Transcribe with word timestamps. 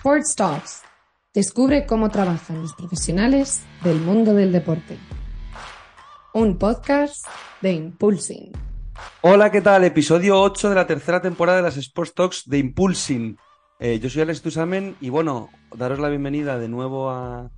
Sports 0.00 0.34
Talks. 0.34 0.82
Descubre 1.34 1.84
cómo 1.84 2.08
trabajan 2.08 2.62
los 2.62 2.72
profesionales 2.72 3.62
del 3.84 4.00
mundo 4.00 4.32
del 4.32 4.50
deporte. 4.50 4.96
Un 6.32 6.56
podcast 6.56 7.26
de 7.60 7.72
Impulsing. 7.72 8.50
Hola, 9.20 9.50
¿qué 9.50 9.60
tal? 9.60 9.84
Episodio 9.84 10.40
8 10.40 10.70
de 10.70 10.74
la 10.74 10.86
tercera 10.86 11.20
temporada 11.20 11.58
de 11.58 11.64
las 11.64 11.76
Sports 11.76 12.14
Talks 12.14 12.48
de 12.48 12.56
Impulsing. 12.56 13.36
Eh, 13.78 13.98
yo 13.98 14.08
soy 14.08 14.22
Alex 14.22 14.40
Tusamen 14.40 14.96
y 15.02 15.10
bueno, 15.10 15.50
daros 15.76 15.98
la 15.98 16.08
bienvenida 16.08 16.58
de 16.58 16.70
nuevo 16.70 17.10
a, 17.10 17.50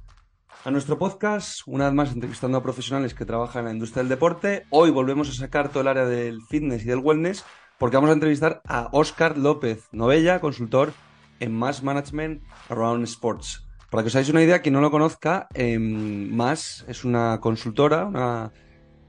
a 0.64 0.70
nuestro 0.72 0.98
podcast, 0.98 1.60
una 1.66 1.84
vez 1.84 1.94
más 1.94 2.10
entrevistando 2.10 2.58
a 2.58 2.62
profesionales 2.64 3.14
que 3.14 3.24
trabajan 3.24 3.60
en 3.60 3.66
la 3.66 3.72
industria 3.74 4.02
del 4.02 4.10
deporte. 4.10 4.66
Hoy 4.70 4.90
volvemos 4.90 5.28
a 5.28 5.32
sacar 5.32 5.68
todo 5.68 5.82
el 5.82 5.88
área 5.88 6.06
del 6.06 6.42
fitness 6.42 6.82
y 6.82 6.86
del 6.86 6.98
wellness 6.98 7.44
porque 7.78 7.98
vamos 7.98 8.10
a 8.10 8.14
entrevistar 8.14 8.62
a 8.66 8.88
Óscar 8.90 9.38
López 9.38 9.86
Novella, 9.92 10.40
consultor 10.40 10.92
en 11.42 11.52
Mass 11.52 11.82
Management 11.82 12.42
Around 12.68 13.04
Sports. 13.04 13.66
Para 13.90 14.02
que 14.02 14.08
os 14.08 14.14
hagáis 14.14 14.30
una 14.30 14.42
idea, 14.42 14.62
quien 14.62 14.72
no 14.72 14.80
lo 14.80 14.90
conozca, 14.90 15.48
eh, 15.54 15.78
Mass 15.78 16.84
es 16.88 17.04
una 17.04 17.40
consultora, 17.40 18.06
una 18.06 18.52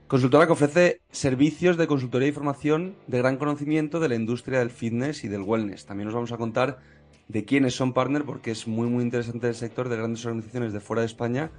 consultora 0.08 0.46
que 0.46 0.52
ofrece 0.52 1.02
servicios 1.12 1.78
de 1.78 1.88
consultoría 1.88 2.28
y 2.28 2.32
formación 2.34 2.96
de 3.08 3.20
gran 3.20 3.38
conocimiento 3.38 4.00
de 4.00 4.10
la 4.10 4.16
industria 4.16 4.60
del 4.60 4.72
fitness 4.72 5.24
y 5.24 5.28
del 5.30 5.44
wellness. 5.44 5.86
También 5.86 6.10
os 6.10 6.14
vamos 6.14 6.32
a 6.32 6.38
contar 6.38 6.80
de 7.30 7.46
quiénes 7.46 7.76
son 7.76 7.94
partner 7.94 8.26
porque 8.26 8.52
es 8.52 8.68
muy 8.68 8.90
muy 8.90 9.04
interesante 9.04 9.48
el 9.48 9.56
sector 9.56 9.88
de 9.88 9.96
grandes 9.96 10.26
organizaciones 10.26 10.74
de 10.74 10.82
fuera 10.82 11.02
de 11.02 11.06
España 11.06 11.52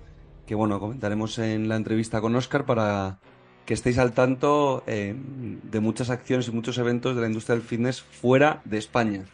que 0.47 0.55
bueno, 0.55 0.79
comentaremos 0.79 1.39
en 1.39 1.69
la 1.69 1.77
entrevista 1.77 2.21
con 2.21 2.37
Óscar 2.37 2.67
para 2.67 3.19
que 3.65 3.75
estéis 3.75 3.99
al 3.99 4.13
tanto 4.13 4.83
eh, 4.87 5.15
de 5.17 5.81
muchas 5.81 6.11
acciones 6.11 6.49
y 6.49 6.53
muchos 6.53 6.77
eventos 6.79 7.15
de 7.15 7.23
la 7.23 7.29
industria 7.29 7.57
del 7.57 7.65
fitness 7.65 8.03
fuera 8.03 8.61
de 8.65 8.79
España. 8.79 9.25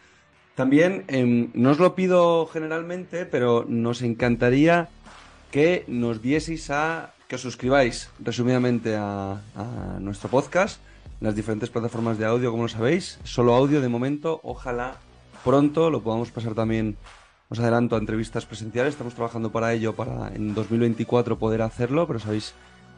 También, 0.61 1.05
eh, 1.09 1.49
no 1.55 1.71
os 1.71 1.79
lo 1.79 1.95
pido 1.95 2.45
generalmente, 2.45 3.25
pero 3.25 3.65
nos 3.67 4.03
encantaría 4.03 4.91
que 5.51 5.87
nos 5.89 6.21
dieseis 6.21 6.69
a 6.69 7.15
que 7.29 7.37
os 7.37 7.41
suscribáis 7.41 8.13
resumidamente 8.21 8.95
a, 8.95 9.41
a 9.57 9.65
nuestro 10.01 10.29
podcast, 10.29 10.77
las 11.25 11.35
diferentes 11.35 11.71
plataformas 11.71 12.19
de 12.19 12.27
audio, 12.27 12.51
como 12.51 12.65
lo 12.65 12.69
sabéis, 12.69 13.19
solo 13.25 13.55
audio 13.55 13.81
de 13.81 13.89
momento, 13.89 14.39
ojalá 14.45 15.01
pronto 15.47 15.89
lo 15.89 16.03
podamos 16.03 16.31
pasar 16.31 16.53
también, 16.53 16.99
os 17.49 17.59
adelanto, 17.59 17.97
a 17.97 17.99
entrevistas 17.99 18.45
presenciales, 18.45 18.93
estamos 18.93 19.15
trabajando 19.15 19.51
para 19.51 19.73
ello, 19.73 19.97
para 19.97 20.29
en 20.35 20.53
2024 20.53 21.39
poder 21.39 21.63
hacerlo, 21.63 22.07
pero 22.07 22.19
sabéis 22.19 22.53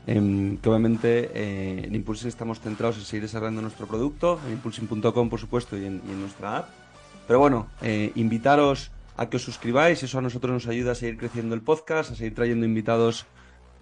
eh, 0.08 0.58
que 0.61 0.69
obviamente 0.69 1.31
eh, 1.33 1.84
en 1.86 1.95
Impulsing 1.95 2.27
estamos 2.27 2.58
centrados 2.58 2.98
en 2.98 3.05
seguir 3.05 3.23
desarrollando 3.23 3.62
nuestro 3.62 3.86
producto, 3.86 4.41
en 4.48 4.55
impulsing.com 4.55 5.31
por 5.31 5.39
supuesto 5.39 5.79
y 5.79 5.84
en, 5.84 6.03
y 6.08 6.11
en 6.11 6.23
nuestra 6.23 6.56
app. 6.58 6.81
Pero 7.33 7.41
bueno, 7.41 7.66
eh, 7.80 8.12
invitaros 8.14 8.92
a 9.16 9.30
que 9.30 9.38
os 9.38 9.42
suscribáis, 9.42 10.02
eso 10.02 10.19
a 10.19 10.20
nosotros 10.20 10.52
nos 10.52 10.66
ayuda 10.66 10.92
a 10.92 10.94
seguir 10.94 11.16
creciendo 11.16 11.55
el 11.55 11.62
podcast, 11.62 12.11
a 12.11 12.14
seguir 12.14 12.34
trayendo 12.34 12.66
invitados 12.66 13.24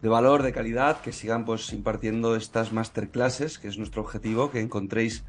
de 0.02 0.08
valor, 0.08 0.44
de 0.44 0.52
calidad, 0.52 1.00
que 1.00 1.10
sigan 1.10 1.44
pues 1.44 1.72
impartiendo 1.72 2.36
estas 2.36 2.72
masterclasses, 2.72 3.58
que 3.58 3.66
es 3.66 3.76
nuestro 3.76 4.02
objetivo, 4.02 4.52
que 4.52 4.60
encontréis 4.60 5.24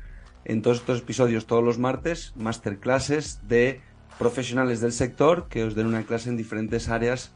en 0.46 0.62
todos 0.62 0.78
estos 0.78 1.00
episodios 1.00 1.48
todos 1.48 1.64
los 1.64 1.80
martes, 1.80 2.34
masterclasses 2.36 3.40
de 3.48 3.82
profesionales 4.20 4.82
del 4.82 4.92
sector 4.92 5.48
que 5.50 5.64
os 5.64 5.74
den 5.74 5.88
una 5.88 6.04
clase 6.04 6.30
en 6.30 6.38
diferentes 6.38 6.90
áreas 6.90 7.34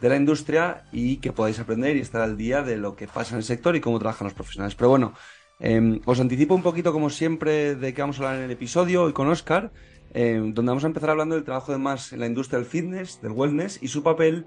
de 0.00 0.08
la 0.08 0.16
industria 0.16 0.84
y 0.92 1.18
que 1.18 1.32
podáis 1.32 1.60
aprender 1.60 1.94
y 1.98 2.00
estar 2.00 2.22
al 2.22 2.38
día 2.38 2.62
de 2.62 2.78
lo 2.78 2.96
que 2.96 3.06
pasa 3.06 3.34
en 3.34 3.40
el 3.40 3.44
sector 3.44 3.76
y 3.76 3.82
cómo 3.82 3.98
trabajan 3.98 4.24
los 4.24 4.34
profesionales. 4.34 4.76
Pero 4.76 4.88
bueno, 4.88 5.12
eh, 5.60 6.00
os 6.06 6.18
anticipo 6.18 6.54
un 6.54 6.62
poquito, 6.62 6.90
como 6.90 7.10
siempre, 7.10 7.76
de 7.76 7.92
qué 7.92 8.00
vamos 8.00 8.18
a 8.18 8.22
hablar 8.22 8.38
en 8.38 8.44
el 8.46 8.50
episodio 8.50 9.02
hoy 9.02 9.12
con 9.12 9.28
Oscar, 9.28 9.70
eh, 10.14 10.40
donde 10.42 10.70
vamos 10.70 10.84
a 10.84 10.88
empezar 10.88 11.10
hablando 11.10 11.34
del 11.34 11.44
trabajo 11.44 11.72
de 11.72 11.78
más 11.78 12.12
en 12.12 12.20
la 12.20 12.26
industria 12.26 12.58
del 12.58 12.66
fitness, 12.66 13.20
del 13.22 13.32
wellness 13.32 13.78
y 13.82 13.88
su 13.88 14.02
papel 14.02 14.46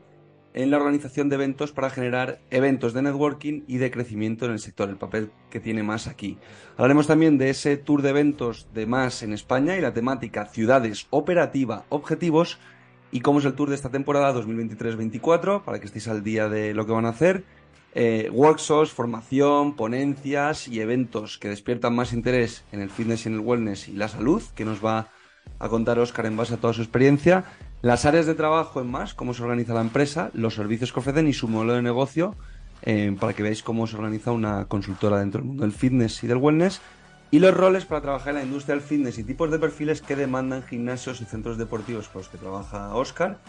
en 0.54 0.72
la 0.72 0.78
organización 0.78 1.28
de 1.28 1.36
eventos 1.36 1.74
para 1.74 1.90
generar 1.90 2.40
eventos 2.50 2.94
de 2.94 3.02
networking 3.02 3.64
y 3.68 3.78
de 3.78 3.92
crecimiento 3.92 4.46
en 4.46 4.52
el 4.52 4.60
sector, 4.60 4.90
el 4.90 4.96
papel 4.96 5.32
que 5.50 5.60
tiene 5.60 5.84
más 5.84 6.08
aquí. 6.08 6.38
Hablaremos 6.78 7.08
también 7.08 7.38
de 7.38 7.50
ese 7.50 7.76
tour 7.76 8.02
de 8.02 8.12
eventos 8.12 8.70
de 8.74 8.86
más 8.86 9.22
en 9.22 9.34
España 9.34 9.76
y 9.76 9.82
la 9.82 9.94
temática 9.94 10.46
ciudades 10.46 11.08
operativa, 11.10 11.84
objetivos 11.90 12.58
y 13.12 13.20
cómo 13.20 13.40
es 13.40 13.46
el 13.46 13.54
tour 13.54 13.70
de 13.70 13.76
esta 13.76 13.90
temporada 13.90 14.34
2023-24 14.34 15.64
para 15.64 15.80
que 15.80 15.88
estéis 15.88 16.08
al 16.08 16.24
día 16.24 16.48
de 16.48 16.74
lo 16.74 16.86
que 16.86 16.94
van 16.94 17.06
a 17.06 17.10
hacer. 17.10 17.44
Eh, 17.94 18.30
workshops, 18.32 18.92
formación, 18.92 19.76
ponencias 19.76 20.68
y 20.68 20.80
eventos 20.80 21.38
que 21.38 21.50
despiertan 21.50 21.96
más 21.96 22.14
interés 22.14 22.66
en 22.72 22.82
el 22.82 22.90
fitness 22.90 23.26
y 23.26 23.30
en 23.30 23.36
el 23.36 23.40
wellness 23.42 23.88
y 23.88 23.94
la 23.94 24.08
salud, 24.08 24.44
que 24.54 24.66
nos 24.66 24.84
va 24.84 25.10
a 25.60 25.70
contar 25.70 26.00
Oscar 26.00 26.26
en 26.26 26.38
base 26.38 26.54
a 26.54 26.58
toda 26.58 26.74
su 26.74 26.82
experiencia. 26.82 27.46
Las 27.82 28.06
áreas 28.06 28.26
de 28.26 28.36
trabajo 28.36 28.82
en 28.82 28.90
más, 28.90 29.14
cómo 29.14 29.34
se 29.34 29.44
organiza 29.44 29.74
la 29.74 29.82
empresa, 29.82 30.32
los 30.34 30.56
servicios 30.56 30.92
que 30.92 31.00
ofrecen 31.00 31.28
y 31.28 31.34
su 31.34 31.48
modelo 31.48 31.74
de 31.74 31.82
negocio, 31.82 32.36
eh, 32.82 33.16
para 33.20 33.34
que 33.34 33.44
veáis 33.44 33.64
cómo 33.64 33.88
se 33.88 33.96
organiza 33.96 34.32
una 34.32 34.66
consultora 34.66 35.20
dentro 35.20 35.40
del 35.40 35.48
mundo 35.48 35.64
del 35.64 35.72
fitness 35.72 36.24
y 36.24 36.28
del 36.28 36.38
wellness. 36.38 36.82
Y 37.32 37.40
los 37.40 37.54
roles 37.54 37.86
para 37.86 38.02
trabajar 38.02 38.30
en 38.30 38.36
la 38.36 38.44
industria 38.44 38.76
del 38.76 38.84
fitness 38.84 39.18
y 39.18 39.24
tipos 39.24 39.52
de 39.52 39.60
perfiles 39.60 40.02
que 40.02 40.16
demandan 40.16 40.64
gimnasios 40.64 41.22
y 41.22 41.26
centros 41.26 41.58
deportivos 41.58 42.08
con 42.08 42.22
los 42.22 42.30
que 42.30 42.38
trabaja 42.38 42.96
Oscar 42.96 43.40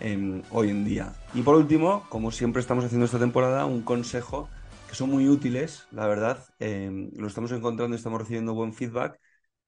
eh, 0.00 0.42
hoy 0.50 0.70
en 0.70 0.84
día. 0.84 1.12
Y 1.34 1.42
por 1.42 1.54
último, 1.54 2.04
como 2.08 2.30
siempre 2.30 2.60
estamos 2.60 2.84
haciendo 2.84 3.06
esta 3.06 3.18
temporada, 3.18 3.66
un 3.66 3.82
consejo 3.82 4.48
que 4.88 4.94
son 4.94 5.10
muy 5.10 5.28
útiles, 5.28 5.86
la 5.90 6.06
verdad. 6.06 6.38
Eh, 6.58 7.10
lo 7.16 7.26
estamos 7.26 7.52
encontrando 7.52 7.94
y 7.94 7.98
estamos 7.98 8.20
recibiendo 8.20 8.54
buen 8.54 8.72
feedback. 8.72 9.18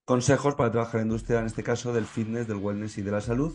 Consejos 0.08 0.54
para 0.54 0.70
trabajar 0.70 1.02
en 1.02 1.08
la 1.08 1.12
industria, 1.12 1.41
en 1.41 1.44
este 1.44 1.62
caso, 1.62 1.92
del 1.92 2.06
fitness, 2.06 2.48
del 2.48 2.56
wellness 2.56 2.96
y 2.96 3.02
de 3.02 3.10
la 3.10 3.20
salud, 3.20 3.54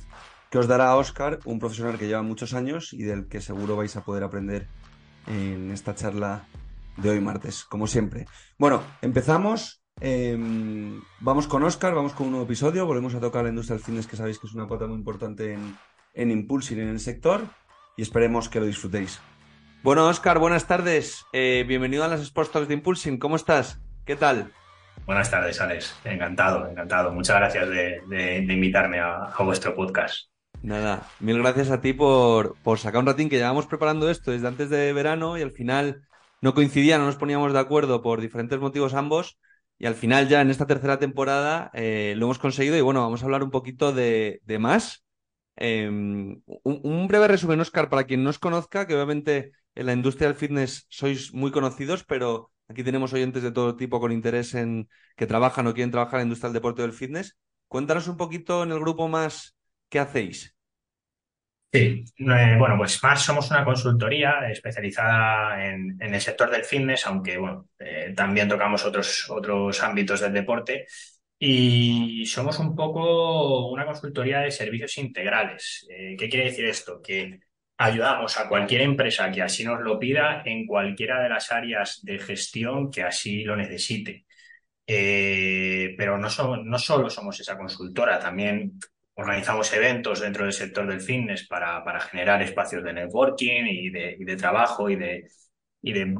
que 0.51 0.59
os 0.59 0.67
dará 0.67 0.95
Oscar, 0.95 1.39
un 1.45 1.57
profesional 1.57 1.97
que 1.97 2.05
lleva 2.05 2.21
muchos 2.21 2.53
años 2.53 2.93
y 2.93 3.01
del 3.01 3.27
que 3.27 3.41
seguro 3.41 3.75
vais 3.75 3.95
a 3.95 4.05
poder 4.05 4.21
aprender 4.21 4.67
en 5.25 5.71
esta 5.71 5.95
charla 5.95 6.45
de 6.97 7.09
hoy 7.09 7.19
martes, 7.19 7.63
como 7.63 7.87
siempre. 7.87 8.27
Bueno, 8.59 8.83
empezamos. 9.01 9.81
Eh, 9.99 10.37
vamos 11.21 11.47
con 11.47 11.63
Oscar, 11.63 11.95
vamos 11.95 12.13
con 12.13 12.27
un 12.27 12.33
nuevo 12.33 12.45
episodio. 12.45 12.85
Volvemos 12.85 13.15
a 13.15 13.19
tocar 13.19 13.41
la 13.45 13.49
industria 13.49 13.77
del 13.77 13.83
fitness, 13.83 14.05
que 14.05 14.15
sabéis 14.15 14.37
que 14.37 14.45
es 14.45 14.53
una 14.53 14.67
pata 14.67 14.85
muy 14.85 14.97
importante 14.97 15.53
en, 15.53 15.75
en 16.13 16.29
Impulsing 16.29 16.81
en 16.81 16.89
el 16.89 16.99
sector. 16.99 17.41
Y 17.97 18.03
esperemos 18.03 18.47
que 18.47 18.59
lo 18.59 18.67
disfrutéis. 18.67 19.19
Bueno, 19.81 20.05
Oscar, 20.05 20.37
buenas 20.37 20.67
tardes. 20.67 21.25
Eh, 21.33 21.65
bienvenido 21.67 22.03
a 22.03 22.07
las 22.07 22.21
Sports 22.21 22.51
Talks 22.51 22.67
de 22.67 22.75
Impulsing. 22.75 23.17
¿Cómo 23.17 23.37
estás? 23.37 23.81
¿Qué 24.05 24.15
tal? 24.15 24.53
Buenas 25.05 25.29
tardes, 25.29 25.59
Alex. 25.59 25.99
Encantado, 26.05 26.65
encantado. 26.69 27.11
Muchas 27.11 27.35
gracias 27.35 27.69
de, 27.69 28.45
invitarme 28.49 28.99
a, 28.99 29.33
vuestro 29.39 29.75
podcast. 29.75 30.29
Nada, 30.61 31.05
mil 31.19 31.39
gracias 31.39 31.71
a 31.71 31.81
ti 31.81 31.91
por, 31.91 32.55
sacar 32.77 33.01
un 33.01 33.07
ratín 33.07 33.27
que 33.27 33.35
llevamos 33.35 33.67
preparando 33.67 34.09
esto 34.09 34.31
desde 34.31 34.47
antes 34.47 34.69
de 34.69 34.93
verano 34.93 35.37
y 35.37 35.41
al 35.41 35.51
final 35.51 36.03
no 36.39 36.53
coincidía, 36.53 36.97
no 36.97 37.05
nos 37.05 37.17
poníamos 37.17 37.51
de 37.51 37.59
acuerdo 37.59 38.01
por 38.01 38.21
diferentes 38.21 38.59
motivos 38.59 38.93
ambos 38.93 39.37
y 39.77 39.87
al 39.87 39.95
final 39.95 40.29
ya 40.29 40.39
en 40.39 40.49
esta 40.49 40.67
tercera 40.67 40.99
temporada 40.99 41.69
eh, 41.73 42.13
lo 42.15 42.27
hemos 42.27 42.39
conseguido 42.39 42.77
y 42.77 42.81
bueno, 42.81 43.01
vamos 43.01 43.21
a 43.21 43.25
hablar 43.25 43.43
un 43.43 43.51
poquito 43.51 43.91
de, 43.91 44.39
más. 44.57 45.03
Un, 45.57 46.43
un, 46.63 47.07
breve 47.09 47.27
resumen, 47.27 47.59
Oscar, 47.59 47.89
para 47.89 48.05
quien 48.05 48.23
no 48.23 48.29
os 48.29 48.39
conozca, 48.39 48.87
que 48.87 48.95
obviamente 48.95 49.51
en 49.75 49.85
la 49.85 49.93
industria 49.93 50.29
del 50.29 50.37
fitness 50.37 50.85
sois 50.87 51.33
muy 51.33 51.51
conocidos, 51.51 52.05
pero 52.05 52.52
aquí 52.73 52.83
tenemos 52.83 53.13
oyentes 53.13 53.43
de 53.43 53.51
todo 53.51 53.75
tipo 53.75 53.99
con 53.99 54.11
interés 54.11 54.53
en 54.55 54.89
que 55.15 55.27
trabajan 55.27 55.67
o 55.67 55.73
quieren 55.73 55.91
trabajar 55.91 56.19
en 56.19 56.21
la 56.21 56.23
industria 56.23 56.49
del 56.49 56.55
deporte 56.55 56.81
o 56.81 56.85
del 56.85 56.93
fitness. 56.93 57.37
Cuéntanos 57.67 58.07
un 58.07 58.17
poquito 58.17 58.63
en 58.63 58.71
el 58.71 58.79
grupo 58.79 59.07
más 59.07 59.55
qué 59.89 59.99
hacéis. 59.99 60.55
Sí, 61.71 62.05
eh, 62.17 62.55
bueno, 62.59 62.77
pues 62.77 63.01
más 63.01 63.23
somos 63.23 63.49
una 63.49 63.65
consultoría 63.65 64.47
especializada 64.47 65.65
en, 65.65 65.97
el 65.99 66.21
sector 66.21 66.51
del 66.51 66.63
fitness, 66.63 67.07
aunque 67.07 67.37
bueno, 67.37 67.67
eh, 67.79 68.13
también 68.15 68.47
tocamos 68.47 68.85
otros, 68.85 69.27
otros 69.29 69.81
ámbitos 69.81 70.19
del 70.19 70.33
deporte. 70.33 70.85
Y 71.39 72.25
somos 72.27 72.59
un 72.59 72.75
poco 72.75 73.69
una 73.71 73.85
consultoría 73.85 74.39
de 74.41 74.51
servicios 74.51 74.97
integrales. 74.99 75.85
Eh, 75.89 76.15
¿Qué 76.17 76.29
quiere 76.29 76.45
decir 76.45 76.65
esto? 76.65 77.01
Que 77.01 77.39
ayudamos 77.77 78.37
a 78.39 78.47
cualquier 78.47 78.81
empresa 78.81 79.31
que 79.31 79.41
así 79.41 79.63
nos 79.63 79.81
lo 79.81 79.99
pida 79.99 80.43
en 80.45 80.65
cualquiera 80.65 81.21
de 81.21 81.29
las 81.29 81.51
áreas 81.51 81.99
de 82.03 82.19
gestión 82.19 82.91
que 82.91 83.03
así 83.03 83.43
lo 83.43 83.55
necesite. 83.55 84.25
Eh, 84.85 85.95
pero 85.97 86.17
no, 86.17 86.27
no 86.63 86.79
solo 86.79 87.09
somos 87.09 87.39
esa 87.39 87.57
consultora, 87.57 88.19
también 88.19 88.79
organizamos 89.15 89.71
eventos 89.73 90.19
dentro 90.21 90.43
del 90.43 90.53
sector 90.53 90.87
del 90.87 91.01
fitness 91.01 91.47
para, 91.47 91.83
para 91.83 91.99
generar 92.01 92.41
espacios 92.41 92.83
de 92.83 92.93
networking 92.93 93.65
y 93.65 93.89
de, 93.89 94.17
y 94.19 94.23
de 94.25 94.35
trabajo 94.35 94.89
y 94.89 94.95
de, 94.95 95.27
y 95.81 95.93
de 95.93 96.15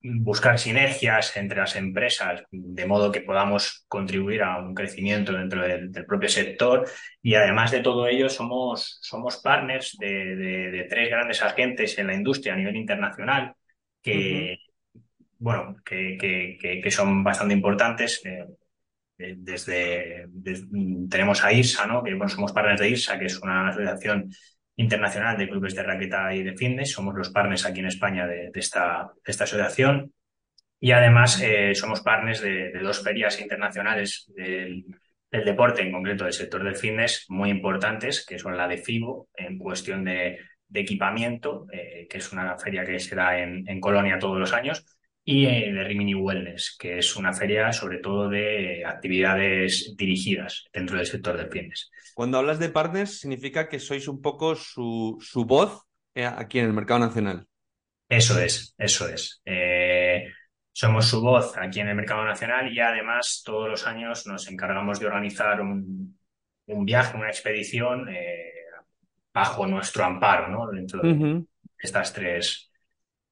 buscar 0.00 0.58
sinergias 0.58 1.36
entre 1.36 1.58
las 1.58 1.74
empresas 1.74 2.44
de 2.50 2.86
modo 2.86 3.10
que 3.10 3.20
podamos 3.20 3.84
contribuir 3.88 4.42
a 4.42 4.58
un 4.58 4.74
crecimiento 4.74 5.32
dentro 5.32 5.62
del, 5.62 5.90
del 5.90 6.06
propio 6.06 6.28
sector 6.28 6.88
y 7.20 7.34
además 7.34 7.72
de 7.72 7.80
todo 7.80 8.06
ello 8.06 8.28
somos, 8.28 8.98
somos 9.02 9.38
partners 9.38 9.96
de, 9.98 10.36
de, 10.36 10.70
de, 10.70 10.84
tres 10.84 11.10
grandes 11.10 11.42
agentes 11.42 11.98
en 11.98 12.06
la 12.06 12.14
industria 12.14 12.54
a 12.54 12.56
nivel 12.56 12.76
internacional 12.76 13.54
que, 14.00 14.58
uh 14.94 14.98
-huh. 14.98 15.02
bueno, 15.38 15.76
que, 15.84 16.16
que, 16.20 16.80
que, 16.80 16.90
son 16.90 17.24
bastante 17.24 17.54
importantes. 17.54 18.22
Eh, 18.24 18.46
desde, 19.18 20.28
tenemos 21.10 21.42
a 21.42 21.52
IRSA, 21.52 21.86
¿no? 21.86 22.04
que 22.04 22.14
bueno, 22.14 22.28
somos 22.28 22.52
partners 22.52 22.80
de 22.80 22.90
IRSA, 22.90 23.18
que 23.18 23.26
es 23.26 23.38
una 23.40 23.68
asociación 23.68 24.30
internacional 24.78 25.36
de 25.36 25.48
clubes 25.48 25.74
de 25.74 25.82
raqueta 25.82 26.32
y 26.34 26.42
de 26.42 26.56
fitness. 26.56 26.92
Somos 26.92 27.14
los 27.14 27.30
partners 27.30 27.66
aquí 27.66 27.80
en 27.80 27.86
España 27.86 28.26
de, 28.26 28.50
esta, 28.54 29.12
esta 29.24 29.44
asociación. 29.44 30.12
Y 30.80 30.92
además 30.92 31.40
eh, 31.42 31.74
somos 31.74 32.00
partners 32.00 32.40
de, 32.40 32.72
dos 32.80 33.02
ferias 33.02 33.40
internacionales 33.40 34.30
del, 34.34 34.84
deporte, 35.30 35.82
en 35.82 35.92
concreto 35.92 36.24
del 36.24 36.32
sector 36.32 36.62
del 36.62 36.76
fitness, 36.76 37.26
muy 37.28 37.50
importantes, 37.50 38.24
que 38.24 38.38
son 38.38 38.56
la 38.56 38.68
de 38.68 38.78
FIBO, 38.78 39.28
en 39.34 39.58
cuestión 39.58 40.04
de, 40.04 40.38
equipamiento, 40.72 41.66
eh, 41.72 42.06
que 42.08 42.18
es 42.18 42.32
una 42.32 42.56
feria 42.56 42.84
que 42.84 43.00
se 43.00 43.16
da 43.16 43.38
en 43.38 43.80
Colonia 43.80 44.18
todos 44.18 44.38
los 44.38 44.52
años, 44.52 44.97
y 45.30 45.44
eh, 45.44 45.70
de 45.74 45.84
Rimini 45.84 46.14
Wellness, 46.14 46.74
que 46.80 46.96
es 46.96 47.14
una 47.14 47.34
feria 47.34 47.70
sobre 47.70 47.98
todo 47.98 48.30
de 48.30 48.82
actividades 48.86 49.94
dirigidas 49.94 50.64
dentro 50.72 50.96
del 50.96 51.04
sector 51.04 51.36
del 51.36 51.50
fitness. 51.50 51.90
Cuando 52.14 52.38
hablas 52.38 52.58
de 52.58 52.70
partners, 52.70 53.20
significa 53.20 53.68
que 53.68 53.78
sois 53.78 54.08
un 54.08 54.22
poco 54.22 54.54
su, 54.54 55.18
su 55.20 55.44
voz 55.44 55.84
eh, 56.14 56.24
aquí 56.24 56.60
en 56.60 56.64
el 56.64 56.72
mercado 56.72 57.00
nacional. 57.00 57.46
Eso 58.08 58.40
es, 58.40 58.74
eso 58.78 59.06
es. 59.06 59.42
Eh, 59.44 60.32
somos 60.72 61.04
su 61.04 61.20
voz 61.20 61.58
aquí 61.58 61.80
en 61.80 61.88
el 61.88 61.96
mercado 61.96 62.24
nacional 62.24 62.72
y 62.72 62.80
además 62.80 63.42
todos 63.44 63.68
los 63.68 63.86
años 63.86 64.26
nos 64.26 64.48
encargamos 64.48 64.98
de 64.98 65.08
organizar 65.08 65.60
un, 65.60 66.18
un 66.68 66.84
viaje, 66.86 67.18
una 67.18 67.28
expedición 67.28 68.08
bajo 69.34 69.66
nuestro 69.66 70.04
amparo, 70.04 70.48
¿no? 70.48 70.70
Dentro 70.70 71.02
de 71.02 71.44
estas 71.78 72.14
tres, 72.14 72.67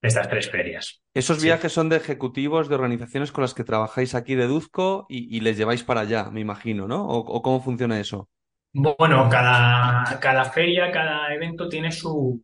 estas 0.07 0.29
tres 0.29 0.51
ferias. 0.51 1.03
Esos 1.15 1.43
viajes 1.43 1.73
son 1.73 1.89
de 1.89 1.97
ejecutivos 1.97 2.69
de 2.69 2.75
organizaciones 2.75 3.33
con 3.33 3.43
las 3.43 3.55
que 3.55 3.65
trabajáis 3.65 4.15
aquí 4.15 4.35
de 4.35 4.47
Duzco 4.47 5.07
y, 5.09 5.41
les 5.41 5.57
lleváis 5.57 5.83
para 5.83 6.03
allá, 6.03 6.31
me 6.31 6.41
imagino, 6.41 6.87
¿no? 6.87 7.07
¿O, 7.07 7.43
cómo 7.43 7.61
funciona 7.61 8.01
eso? 8.01 8.29
Bueno, 8.73 9.29
cada, 9.31 10.19
cada 10.21 10.45
feria, 10.45 10.91
cada 10.91 11.33
evento 11.35 11.69
tiene 11.69 11.91
su, 11.91 12.43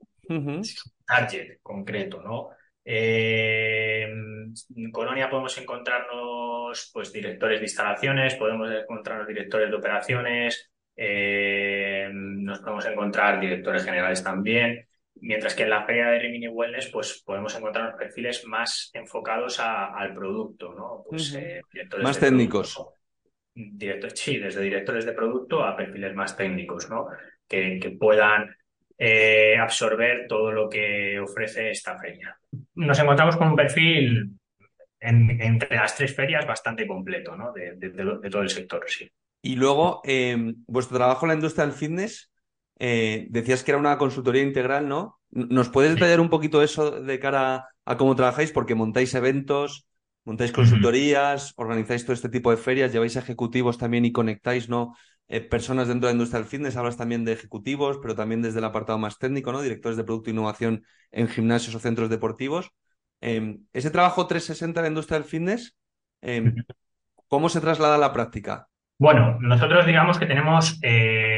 target 1.06 1.58
concreto, 1.62 2.22
¿no? 2.22 2.50
Eh, 2.84 4.04
en 4.04 4.90
Colonia 4.90 5.30
podemos 5.30 5.56
encontrarnos 5.58 6.90
pues, 6.92 7.12
directores 7.12 7.60
de 7.60 7.66
instalaciones, 7.66 8.34
podemos 8.34 8.70
encontrarnos 8.70 9.28
directores 9.28 9.70
de 9.70 9.76
operaciones, 9.76 10.72
eh, 10.96 12.08
nos 12.12 12.60
podemos 12.60 12.86
encontrar 12.86 13.40
directores 13.40 13.84
generales 13.84 14.22
también. 14.22 14.88
Mientras 15.22 15.54
que 15.54 15.62
en 15.62 15.70
la 15.70 15.86
feria 15.86 16.08
de 16.08 16.18
Rimini 16.18 16.48
Wellness, 16.48 16.88
pues 16.88 17.22
podemos 17.24 17.54
encontrar 17.54 17.90
los 17.90 17.94
perfiles 17.94 18.44
más 18.44 18.90
enfocados 18.92 19.60
al 19.60 20.12
producto, 20.12 20.74
¿no? 20.74 21.04
Pues, 21.08 21.32
eh, 21.34 21.62
más 22.02 22.18
técnicos. 22.18 22.76
directores, 23.54 24.18
sí, 24.18 24.38
desde 24.38 24.62
directores 24.62 25.06
de 25.06 25.12
producto 25.12 25.64
a 25.64 25.76
perfiles 25.76 26.12
más 26.16 26.36
técnicos, 26.36 26.90
¿no? 26.90 27.06
Que, 27.46 27.96
puedan 28.00 28.52
eh, 28.98 29.56
absorber 29.56 30.26
todo 30.26 30.50
lo 30.50 30.68
que 30.68 31.20
ofrece 31.20 31.70
esta 31.70 31.96
feria. 31.96 32.36
Nos 32.74 32.98
encontramos 32.98 33.36
con 33.36 33.46
un 33.46 33.56
perfil 33.56 34.28
entre 34.98 35.76
las 35.76 35.94
tres 35.94 36.16
ferias 36.16 36.44
bastante 36.44 36.84
completo, 36.84 37.36
¿no? 37.36 37.52
De, 37.52 37.76
todo 38.28 38.42
el 38.42 38.50
sector, 38.50 38.82
sí. 38.88 39.08
Y 39.40 39.54
luego, 39.54 40.00
eh, 40.04 40.36
vuestro 40.66 40.96
trabajo 40.96 41.26
en 41.26 41.28
la 41.28 41.34
industria 41.34 41.64
del 41.64 41.74
fitness 41.74 42.31
eh, 42.84 43.28
decías 43.30 43.62
que 43.62 43.70
era 43.70 43.78
una 43.78 43.96
consultoría 43.96 44.42
integral, 44.42 44.88
¿no? 44.88 45.20
¿Nos 45.30 45.68
puedes 45.68 45.94
detallar 45.94 46.18
un 46.18 46.28
poquito 46.28 46.62
eso 46.64 46.90
de 46.90 47.20
cara 47.20 47.68
a 47.84 47.96
cómo 47.96 48.16
trabajáis? 48.16 48.50
Porque 48.50 48.74
montáis 48.74 49.14
eventos, 49.14 49.86
montáis 50.24 50.50
consultorías, 50.50 51.52
organizáis 51.54 52.02
todo 52.04 52.12
este 52.12 52.28
tipo 52.28 52.50
de 52.50 52.56
ferias, 52.56 52.92
lleváis 52.92 53.14
ejecutivos 53.14 53.78
también 53.78 54.04
y 54.04 54.10
conectáis, 54.10 54.68
¿no? 54.68 54.96
Eh, 55.28 55.40
personas 55.40 55.86
dentro 55.86 56.08
de 56.08 56.14
la 56.14 56.16
industria 56.16 56.40
del 56.40 56.48
fitness, 56.48 56.76
hablas 56.76 56.96
también 56.96 57.24
de 57.24 57.34
ejecutivos, 57.34 58.00
pero 58.02 58.16
también 58.16 58.42
desde 58.42 58.58
el 58.58 58.64
apartado 58.64 58.98
más 58.98 59.16
técnico, 59.16 59.52
¿no? 59.52 59.62
Directores 59.62 59.96
de 59.96 60.02
producto 60.02 60.30
e 60.30 60.32
innovación 60.32 60.84
en 61.12 61.28
gimnasios 61.28 61.76
o 61.76 61.78
centros 61.78 62.10
deportivos. 62.10 62.72
Em, 63.20 63.60
ese 63.72 63.92
trabajo 63.92 64.26
360 64.26 64.80
de 64.80 64.82
la 64.82 64.88
industria 64.88 65.20
del 65.20 65.28
fitness, 65.28 65.76
em, 66.20 66.56
¿cómo 67.28 67.48
se 67.48 67.60
traslada 67.60 67.94
a 67.94 67.98
la 67.98 68.12
práctica? 68.12 68.66
Bueno, 69.02 69.36
nosotros 69.40 69.84
digamos 69.84 70.16
que 70.16 70.26
tenemos 70.26 70.78
eh, 70.82 71.31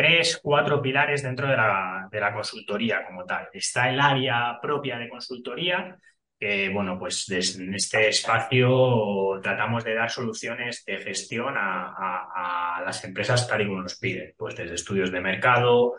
tres, 0.00 0.40
cuatro 0.42 0.80
pilares 0.80 1.22
dentro 1.22 1.46
de 1.46 1.56
la, 1.56 2.08
de 2.10 2.20
la, 2.20 2.32
consultoría 2.32 3.04
como 3.04 3.26
tal. 3.26 3.48
Está 3.52 3.90
el 3.90 4.00
área 4.00 4.58
propia 4.60 4.98
de 4.98 5.10
consultoría, 5.10 5.94
que 6.38 6.70
bueno, 6.70 6.98
pues 6.98 7.28
en 7.30 7.74
este 7.74 8.08
espacio 8.08 9.38
tratamos 9.42 9.84
de 9.84 9.94
dar 9.94 10.10
soluciones 10.10 10.84
de 10.86 10.96
gestión 11.00 11.54
a, 11.54 12.82
las 12.82 13.04
empresas 13.04 13.46
tal 13.46 13.60
y 13.60 13.66
como 13.66 13.82
nos 13.82 13.98
piden, 13.98 14.32
pues 14.38 14.56
desde 14.56 14.74
estudios 14.74 15.12
de 15.12 15.20
mercado, 15.20 15.92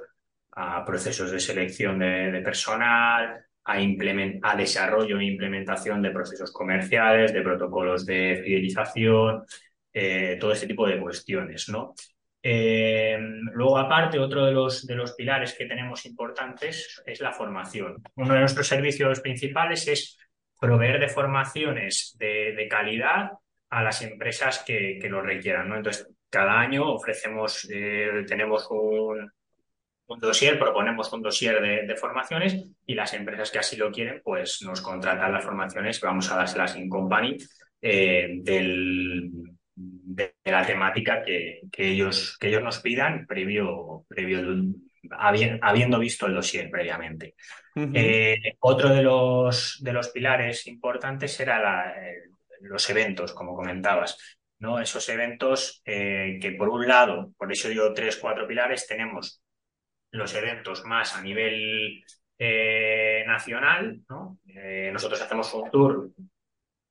a 0.54 0.84
procesos 0.84 1.30
de 1.30 1.40
selección 1.40 2.00
de, 2.00 2.42
personal, 2.44 3.46
a, 3.64 3.76
a 3.76 4.56
desarrollo 4.56 5.20
e 5.20 5.26
implementación 5.26 6.02
de 6.02 6.10
procesos 6.10 6.52
comerciales, 6.52 7.34
de 7.34 7.42
protocolos 7.44 8.04
de 8.04 8.42
fidelización, 8.44 9.46
eh, 9.94 10.38
todo 10.40 10.54
ese 10.54 10.66
tipo 10.66 10.88
de 10.88 11.00
cuestiones, 11.00 11.70
¿no? 11.70 11.94
Eh, 12.44 13.18
luego, 13.54 13.78
aparte, 13.78 14.18
otro 14.18 14.46
de 14.46 14.52
los, 14.52 14.86
de 14.88 14.96
los 14.96 15.14
pilares 15.14 15.54
que 15.54 15.66
tenemos 15.66 16.06
importantes 16.06 17.02
es 17.06 17.22
la 17.22 17.32
formación. 17.32 18.02
Uno 18.16 18.34
de 18.34 18.40
nuestros 18.40 18.68
servicios 18.68 19.20
principales 19.20 19.88
es 19.88 20.18
proveer 20.60 21.00
de 21.00 21.08
formaciones 21.08 22.16
de, 22.20 22.68
calidad 22.70 23.32
a 23.70 23.84
las 23.84 24.02
empresas 24.02 24.64
que, 24.66 25.00
lo 25.10 25.22
requieran, 25.22 25.70
¿no? 25.70 25.78
Entonces, 25.78 26.08
cada 26.30 26.60
año 26.60 26.92
ofrecemos, 26.92 27.68
eh, 27.72 28.24
tenemos 28.28 28.68
un, 28.70 29.32
un 30.08 30.20
dossier, 30.20 30.58
proponemos 30.58 31.12
un 31.14 31.22
dossier 31.22 31.62
de, 31.62 31.96
formaciones 31.96 32.66
y 32.86 32.96
las 32.96 33.14
empresas 33.14 33.52
que 33.52 33.60
así 33.60 33.76
lo 33.76 33.92
quieren, 33.92 34.22
pues 34.24 34.62
nos 34.62 34.82
contratan 34.82 35.32
las 35.32 35.44
formaciones, 35.44 36.00
vamos 36.02 36.32
a 36.32 36.38
dárselas 36.38 36.76
in 36.76 36.90
company 36.90 37.38
del, 37.82 39.32
de, 39.82 40.36
la 40.46 40.66
temática 40.66 41.24
que, 41.24 41.62
ellos, 41.78 42.38
que 42.38 42.48
ellos 42.48 42.64
nos 42.64 42.80
pidan 42.80 43.26
previo, 43.26 44.06
previo 44.08 44.42
habiendo 45.12 46.00
visto 46.00 46.28
el 46.28 46.36
dossier 46.36 46.70
previamente. 46.70 47.36
Eh, 47.76 48.56
otro 48.60 48.90
de 48.90 49.02
los, 49.02 49.80
de 49.82 49.94
los 49.94 50.10
pilares 50.10 50.68
importantes 50.68 51.40
era 51.40 51.96
los 52.62 52.90
eventos, 52.90 53.34
como 53.34 53.56
comentabas. 53.56 54.38
¿no? 54.60 54.80
Esos 54.80 55.08
eventos 55.10 55.82
eh, 55.86 56.38
que 56.40 56.52
por 56.52 56.70
un 56.70 56.88
lado, 56.88 57.34
por 57.38 57.52
eso 57.52 57.68
digo 57.70 57.94
tres, 57.94 58.18
cuatro 58.18 58.48
pilares, 58.48 58.88
tenemos 58.88 59.42
los 60.12 60.36
eventos 60.36 60.84
más 60.86 61.16
a 61.16 61.22
nivel 61.22 62.04
eh, 62.38 63.24
nacional. 63.26 64.02
¿no? 64.10 64.38
nosotros 64.92 65.22
hacemos 65.22 65.54
un 65.54 65.72
tour 65.72 66.12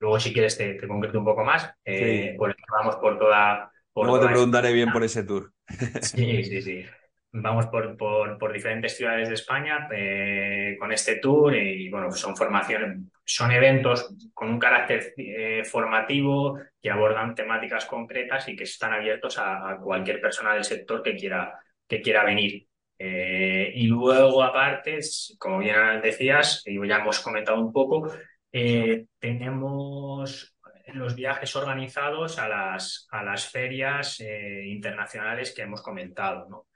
Luego, 0.01 0.19
si 0.19 0.33
quieres, 0.33 0.57
te, 0.57 0.77
concreto 0.89 1.19
un 1.19 1.27
poco 1.27 1.45
más. 1.45 1.71
Eh, 1.85 2.35
pues 2.37 2.57
vamos 2.73 2.97
por 2.97 3.19
toda. 3.19 3.71
Luego 3.95 4.21
te 4.21 4.29
preguntaré 4.29 4.73
bien 4.73 4.91
por 4.91 5.05
ese 5.05 5.23
tour. 5.25 5.53
Sí, 6.03 6.43
sí, 6.43 6.63
sí. 6.63 6.85
Vamos 7.33 7.67
por, 7.67 7.97
por, 7.97 8.53
diferentes 8.53 8.97
ciudades 8.97 9.29
de 9.29 9.35
España 9.35 9.89
eh, 9.93 10.77
con 10.81 10.91
este 10.91 11.17
tour 11.17 11.55
y, 11.55 11.89
bueno, 11.89 12.11
son 12.11 12.35
formaciones, 12.35 12.99
son 13.25 13.53
eventos 13.53 14.13
con 14.35 14.51
un 14.51 14.59
carácter 14.59 15.15
eh, 15.17 15.63
formativo 15.65 16.59
que 16.83 16.91
abordan 16.91 17.37
temáticas 17.37 17.85
concretas 17.85 18.49
y 18.49 18.57
que 18.57 18.65
están 18.65 18.95
abiertos 18.95 19.39
a, 19.39 19.79
cualquier 19.81 20.21
persona 20.21 20.55
del 20.55 20.65
sector 20.65 21.05
que 21.05 21.15
quiera, 21.15 21.57
que 21.87 22.01
quiera 22.01 22.25
venir. 22.25 22.67
y 22.99 23.87
luego, 23.87 24.43
aparte, 24.43 24.99
como 25.39 25.59
bien 25.59 26.01
decías, 26.03 26.65
y 26.67 26.85
ya 26.89 26.97
hemos 26.97 27.21
comentado 27.21 27.61
un 27.61 27.73
poco, 27.73 28.11
eh, 28.53 29.07
tenemos 29.19 30.57
los 30.95 31.15
viajes 31.15 31.55
organizados 31.57 32.39
a 32.39 32.49
las, 32.49 33.07
a 33.11 33.23
las 33.23 33.49
ferias 33.49 34.21
eh, 34.21 34.65
internacionales 34.67 35.53
que 35.55 35.63
hemos 35.63 35.83
comentado. 35.83 36.49
¿no? 36.49 36.67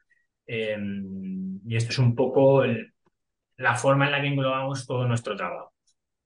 Em, 0.46 1.60
y 1.66 1.76
esto 1.76 1.90
es 1.90 1.98
un 1.98 2.14
poco 2.14 2.62
la 3.56 3.74
forma 3.74 4.06
en 4.06 4.12
la 4.12 4.20
que 4.20 4.28
englobamos 4.28 4.86
todo 4.86 5.06
nuestro 5.06 5.36
trabajo. 5.36 5.72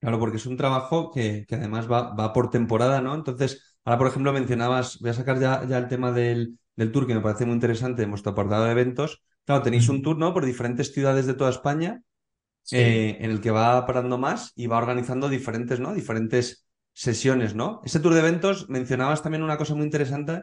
Claro, 0.00 0.19
porque 0.19 0.37
es 0.37 0.47
un 0.47 0.57
trabajo 0.57 1.11
que, 1.11 1.45
que 1.49 1.57
además 1.57 1.90
va, 1.90 2.14
va, 2.14 2.33
por 2.33 2.50
temporada, 2.50 3.00
¿no? 3.00 3.14
Entonces, 3.14 3.78
ahora, 3.85 3.99
por 3.99 4.07
ejemplo, 4.07 4.33
mencionabas, 4.33 4.99
voy 5.00 5.11
a 5.11 5.14
sacar 5.14 5.40
ya, 5.40 5.64
ya 5.64 5.76
el 5.78 5.88
tema 5.88 6.12
del, 6.12 6.57
del, 6.76 6.93
tour, 6.93 7.07
que 7.07 7.17
me 7.17 7.21
parece 7.21 7.47
muy 7.47 7.55
interesante, 7.55 8.05
en 8.05 8.11
vuestro 8.11 8.31
apartado 8.33 8.64
de 8.64 8.71
eventos. 8.71 9.25
Claro, 9.45 9.62
tenéis 9.62 9.88
un 9.88 10.02
tour, 10.02 10.17
¿no? 10.17 10.33
Por 10.33 10.45
diferentes 10.45 10.93
ciudades 10.93 11.26
de 11.26 11.35
toda 11.35 11.50
España 11.50 12.00
eh, 12.73 13.17
en 13.21 13.31
el 13.31 13.41
que 13.41 13.51
va 13.51 13.87
parando 13.87 14.19
más 14.19 14.53
y 14.57 14.67
va 14.67 14.79
organizando 14.79 15.29
diferentes, 15.29 15.81
¿no? 15.81 15.95
Diferentes 15.95 16.67
sesiones, 16.93 17.55
¿no? 17.55 17.81
Ese 17.85 18.01
tour 18.01 18.15
de 18.15 18.21
eventos 18.21 18.69
mencionabas 18.69 19.23
también 19.23 19.43
una 19.43 19.57
cosa 19.57 19.75
muy 19.75 19.85
interesante 19.85 20.43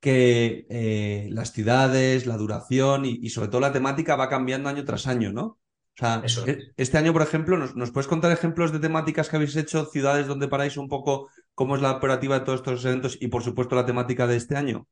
que 0.00 0.66
eh, 0.70 1.28
las 1.30 1.52
ciudades, 1.52 2.26
la 2.26 2.36
duración 2.36 3.04
y, 3.04 3.28
sobre 3.30 3.48
todo 3.48 3.60
la 3.60 3.72
temática 3.72 4.16
va 4.16 4.28
cambiando 4.28 4.68
año 4.68 4.84
tras 4.84 5.06
año, 5.06 5.32
¿no? 5.32 5.44
O 5.44 5.58
sea, 5.98 6.22
e, 6.46 6.58
este 6.76 6.98
año, 6.98 7.12
por 7.12 7.22
ejemplo, 7.22 7.56
¿nos, 7.56 7.90
puedes 7.90 8.06
contar 8.06 8.30
ejemplos 8.30 8.70
de 8.70 8.78
temáticas 8.78 9.28
que 9.28 9.36
habéis 9.36 9.56
hecho, 9.56 9.86
ciudades 9.86 10.26
donde 10.26 10.48
paráis 10.48 10.76
un 10.76 10.88
poco 10.88 11.30
cómo 11.54 11.74
es 11.74 11.82
la 11.82 11.92
operativa 11.92 12.38
de 12.38 12.44
todos 12.44 12.60
estos 12.60 12.84
eventos 12.84 13.18
y, 13.20 13.28
por 13.28 13.42
supuesto, 13.42 13.74
la 13.74 13.86
temática 13.86 14.26
de 14.26 14.36
este 14.36 14.56
año? 14.56 14.86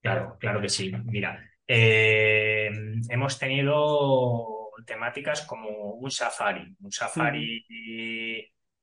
Claro, 0.00 0.36
claro 0.38 0.60
que 0.60 0.68
sí. 0.68 0.92
Mira, 1.04 1.38
eh, 1.66 2.70
hemos 3.08 3.38
tenido 3.38 4.59
temáticas 4.86 5.46
como 5.46 5.94
un 5.94 6.10
safari, 6.10 6.74
un 6.80 6.92
safari 6.92 7.64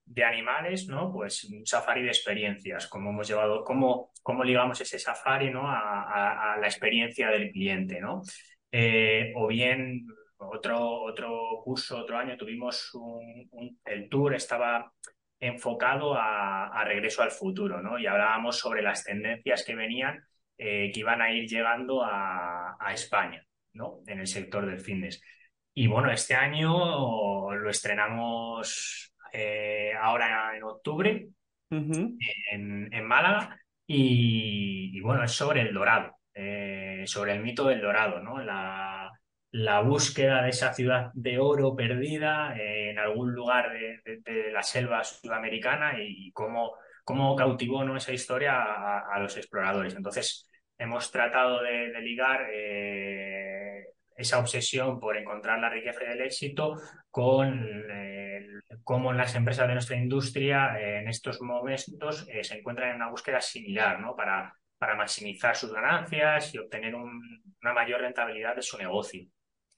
de 0.08 0.24
animales, 0.24 0.88
¿no? 0.88 1.12
Pues 1.12 1.44
un 1.46 1.66
safari 1.66 2.02
de 2.02 2.10
experiencias, 2.10 2.88
cómo 2.88 3.10
hemos 3.10 3.28
llevado, 3.28 3.64
cómo, 3.64 4.12
cómo 4.24 4.44
ligamos 4.44 4.80
ese 4.80 5.00
safari, 5.00 5.52
¿no? 5.52 5.64
A, 5.66 6.58
la 6.60 6.68
experiencia 6.68 7.30
del 7.30 7.52
cliente, 7.52 8.00
¿no? 8.00 8.22
Eh, 8.72 9.34
o 9.36 9.48
bien 9.48 10.08
otro, 10.38 11.02
otro 11.02 11.62
curso, 11.64 11.98
otro 11.98 12.18
año 12.18 12.38
tuvimos 12.38 12.94
un, 12.94 13.80
el 13.86 14.10
tour 14.10 14.34
estaba 14.36 14.94
enfocado 15.40 16.16
a, 16.16 16.84
regreso 16.86 17.22
al 17.22 17.32
futuro, 17.32 17.82
¿no? 17.82 18.00
Y 18.00 18.08
hablábamos 18.08 18.58
sobre 18.58 18.82
las 18.82 19.04
tendencias 19.04 19.64
que 19.64 19.76
venían, 19.76 20.24
eh, 20.58 20.90
que 20.94 21.00
iban 21.00 21.22
a 21.22 21.32
ir 21.32 21.48
llegando 21.48 22.04
a, 22.04 22.78
España, 22.94 23.46
¿no? 23.74 24.02
En 24.08 24.20
el 24.20 24.28
sector 24.28 24.66
del 24.66 24.80
fitness. 24.80 25.22
Y 25.80 25.86
bueno, 25.86 26.12
este 26.12 26.34
año 26.34 27.54
lo 27.54 27.70
estrenamos 27.70 29.14
eh, 29.32 29.92
ahora 30.02 30.58
en 30.58 30.64
octubre 30.64 31.28
en, 31.70 33.06
Málaga 33.06 33.60
y, 33.86 35.00
bueno, 35.02 35.24
es 35.24 35.34
sobre 35.34 35.62
el 35.62 35.76
dorado, 35.76 36.18
eh, 36.34 37.04
sobre 37.06 37.34
el 37.34 37.44
mito 37.44 37.68
del 37.68 37.82
dorado, 37.82 38.20
¿no? 38.24 38.42
La, 38.42 39.12
la 39.52 39.82
búsqueda 39.82 40.42
de 40.42 40.50
esa 40.50 40.74
ciudad 40.74 41.12
de 41.14 41.38
oro 41.38 41.76
perdida 41.76 42.56
en 42.58 42.98
algún 42.98 43.32
lugar 43.36 43.72
de, 43.72 44.52
la 44.52 44.64
selva 44.64 45.04
sudamericana 45.04 46.02
y, 46.02 46.32
cómo, 46.32 46.74
cómo, 47.04 47.36
cautivó 47.36 47.84
¿no? 47.84 47.96
esa 47.98 48.14
historia 48.14 48.64
a, 49.14 49.20
los 49.20 49.38
exploradores. 49.38 49.94
Entonces, 49.94 50.50
hemos 50.76 51.12
tratado 51.12 51.62
de, 51.62 52.02
ligar 52.02 52.48
eh, 52.52 53.86
esa 54.18 54.40
obsesión 54.40 55.00
por 55.00 55.16
encontrar 55.16 55.60
la 55.60 55.70
riqueza 55.70 56.00
del 56.00 56.22
éxito 56.22 56.82
con 57.12 57.64
eh, 57.90 58.48
cómo 58.84 59.14
las 59.14 59.36
empresas 59.36 59.68
de 59.68 59.74
nuestra 59.74 59.96
industria 59.96 60.78
eh, 60.80 61.00
en 61.00 61.08
estos 61.08 61.40
momentos 61.42 62.28
se 62.42 62.58
encuentran 62.58 62.90
en 62.90 62.96
una 62.96 63.10
búsqueda 63.10 63.40
similar 63.40 64.00
¿no? 64.00 64.16
para, 64.16 64.54
para 64.78 64.96
maximizar 64.96 65.56
sus 65.56 65.72
ganancias 65.72 66.54
y 66.54 66.58
obtener 66.58 66.96
una 66.96 67.74
mayor 67.74 68.02
rentabilidad 68.02 68.56
de 68.56 68.62
su 68.62 68.78
negocio. 68.78 69.28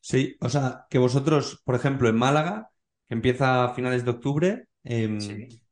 Sí, 0.01 0.37
o 0.39 0.49
sea, 0.49 0.85
que 0.89 0.97
vosotros, 0.97 1.61
por 1.63 1.75
ejemplo, 1.75 2.09
en 2.09 2.15
Málaga, 2.15 2.69
que 3.07 3.15
empieza 3.15 3.65
a 3.65 3.73
finales 3.73 4.05
de 4.05 4.11
octubre, 4.11 4.65
em, 4.83 5.19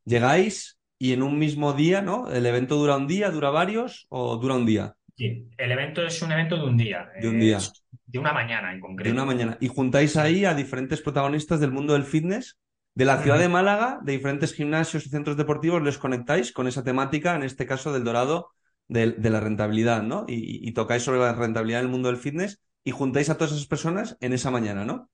llegáis 0.03 0.79
y 0.99 1.13
en 1.13 1.23
un 1.23 1.37
mismo 1.37 1.73
día, 1.73 2.01
¿no? 2.01 2.29
¿El 2.29 2.45
evento 2.45 2.75
dura 2.75 2.97
un 2.97 3.07
día, 3.07 3.29
dura 3.29 3.51
varios 3.51 4.05
o 4.09 4.37
dura 4.37 4.55
un 4.55 4.65
día? 4.65 4.95
Sí, 5.17 5.49
el 5.57 5.71
evento 5.71 6.05
es 6.05 6.21
un 6.21 6.31
evento 6.31 6.57
de 6.57 6.63
un 6.63 6.77
día. 6.77 7.09
De 7.19 7.27
un 7.27 7.39
día. 7.39 7.57
de 8.05 8.19
una 8.19 8.33
mañana 8.33 8.71
en 8.71 8.79
concreto. 8.79 9.09
De 9.09 9.13
una 9.13 9.25
mañana. 9.25 9.57
Y 9.59 9.67
juntáis 9.67 10.15
ahí 10.15 10.45
a 10.45 10.53
diferentes 10.53 11.01
protagonistas 11.01 11.59
del 11.59 11.71
mundo 11.71 11.93
del 11.93 12.03
fitness, 12.03 12.59
de 12.93 13.05
la 13.05 13.21
ciudad 13.21 13.39
de 13.39 13.49
Málaga, 13.49 13.99
de 14.03 14.13
diferentes 14.13 14.53
gimnasios 14.53 15.05
y 15.05 15.09
centros 15.09 15.35
deportivos, 15.35 15.81
les 15.81 15.97
conectáis 15.97 16.51
con 16.51 16.67
esa 16.67 16.83
temática, 16.83 17.35
en 17.35 17.43
este 17.43 17.65
caso 17.65 17.91
del 17.91 18.03
dorado, 18.03 18.51
de, 18.87 19.15
la 19.17 19.39
rentabilidad, 19.39 20.03
¿no? 20.03 20.25
Y, 20.27 20.67
y, 20.67 20.71
tocáis 20.73 21.03
sobre 21.03 21.19
la 21.19 21.33
rentabilidad 21.33 21.79
del 21.79 21.89
mundo 21.89 22.09
del 22.09 22.17
fitness 22.17 22.61
y 22.83 22.91
juntáis 22.91 23.29
a 23.29 23.37
todas 23.37 23.51
esas 23.51 23.67
personas 23.67 24.17
en 24.21 24.33
esa 24.33 24.51
mañana, 24.51 24.85
¿no? 24.85 25.09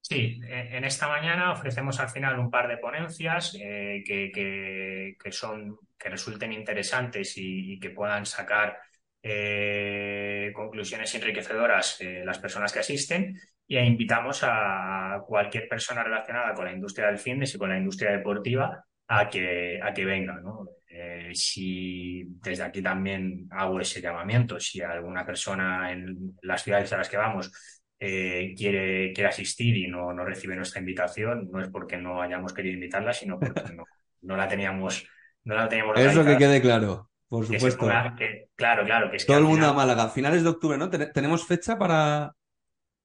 Sí, 0.00 0.40
en 0.48 0.84
esta 0.84 1.08
mañana 1.08 1.52
ofrecemos 1.52 2.00
al 2.00 2.08
final 2.08 2.38
un 2.38 2.50
par 2.50 2.68
de 2.68 2.78
ponencias 2.78 3.54
eh, 3.60 4.02
que, 4.06 5.32
son, 5.32 5.78
que 5.98 6.08
resulten 6.08 6.52
interesantes 6.52 7.34
y, 7.36 7.78
que 7.78 7.90
puedan 7.90 8.24
sacar 8.24 8.78
eh, 9.22 10.50
conclusiones 10.54 11.14
enriquecedoras 11.14 12.00
eh, 12.00 12.22
las 12.24 12.38
personas 12.38 12.72
que 12.72 12.80
asisten 12.80 13.38
y 13.66 13.78
invitamos 13.78 14.40
a 14.42 15.22
cualquier 15.26 15.68
persona 15.68 16.02
relacionada 16.02 16.54
con 16.54 16.64
la 16.64 16.72
industria 16.72 17.08
del 17.08 17.18
fitness 17.18 17.54
y 17.54 17.58
con 17.58 17.68
la 17.68 17.78
industria 17.78 18.12
deportiva 18.12 18.84
a 19.08 19.28
que, 19.28 19.80
a 19.82 19.92
que 19.92 20.04
venga. 20.04 20.40
¿no? 20.40 20.66
Eh, 20.88 21.30
si 21.34 22.24
desde 22.40 22.62
aquí 22.62 22.82
también 22.82 23.46
hago 23.50 23.80
ese 23.80 24.00
llamamiento, 24.00 24.58
si 24.58 24.80
alguna 24.80 25.24
persona 25.24 25.92
en 25.92 26.36
las 26.42 26.62
ciudades 26.62 26.92
a 26.92 26.98
las 26.98 27.08
que 27.08 27.16
vamos 27.16 27.52
eh, 28.00 28.54
quiere, 28.56 29.12
quiere 29.12 29.28
asistir 29.28 29.76
y 29.76 29.88
no, 29.88 30.12
no 30.12 30.24
recibe 30.24 30.56
nuestra 30.56 30.80
invitación, 30.80 31.48
no 31.50 31.60
es 31.60 31.68
porque 31.68 31.96
no 31.96 32.22
hayamos 32.22 32.52
querido 32.52 32.74
invitarla, 32.74 33.12
sino 33.12 33.38
porque 33.38 33.74
no, 34.22 34.36
la 34.36 34.48
teníamos. 34.48 35.06
No 35.44 35.54
la 35.54 35.68
teníamos 35.68 35.98
Eso 35.98 36.24
que 36.24 36.36
quede 36.36 36.60
claro, 36.60 37.07
por 37.28 37.46
supuesto. 37.46 37.86
claro, 38.56 38.84
claro. 38.84 39.10
Que 39.10 39.16
es 39.16 39.26
Todo 39.26 39.38
el 39.38 39.44
mundo 39.44 39.66
a 39.66 39.72
Málaga, 39.72 40.08
finales 40.08 40.42
de 40.42 40.48
octubre, 40.48 40.78
¿no? 40.78 40.90
¿Tenemos 40.90 41.46
fecha 41.46 41.78
para, 41.78 42.34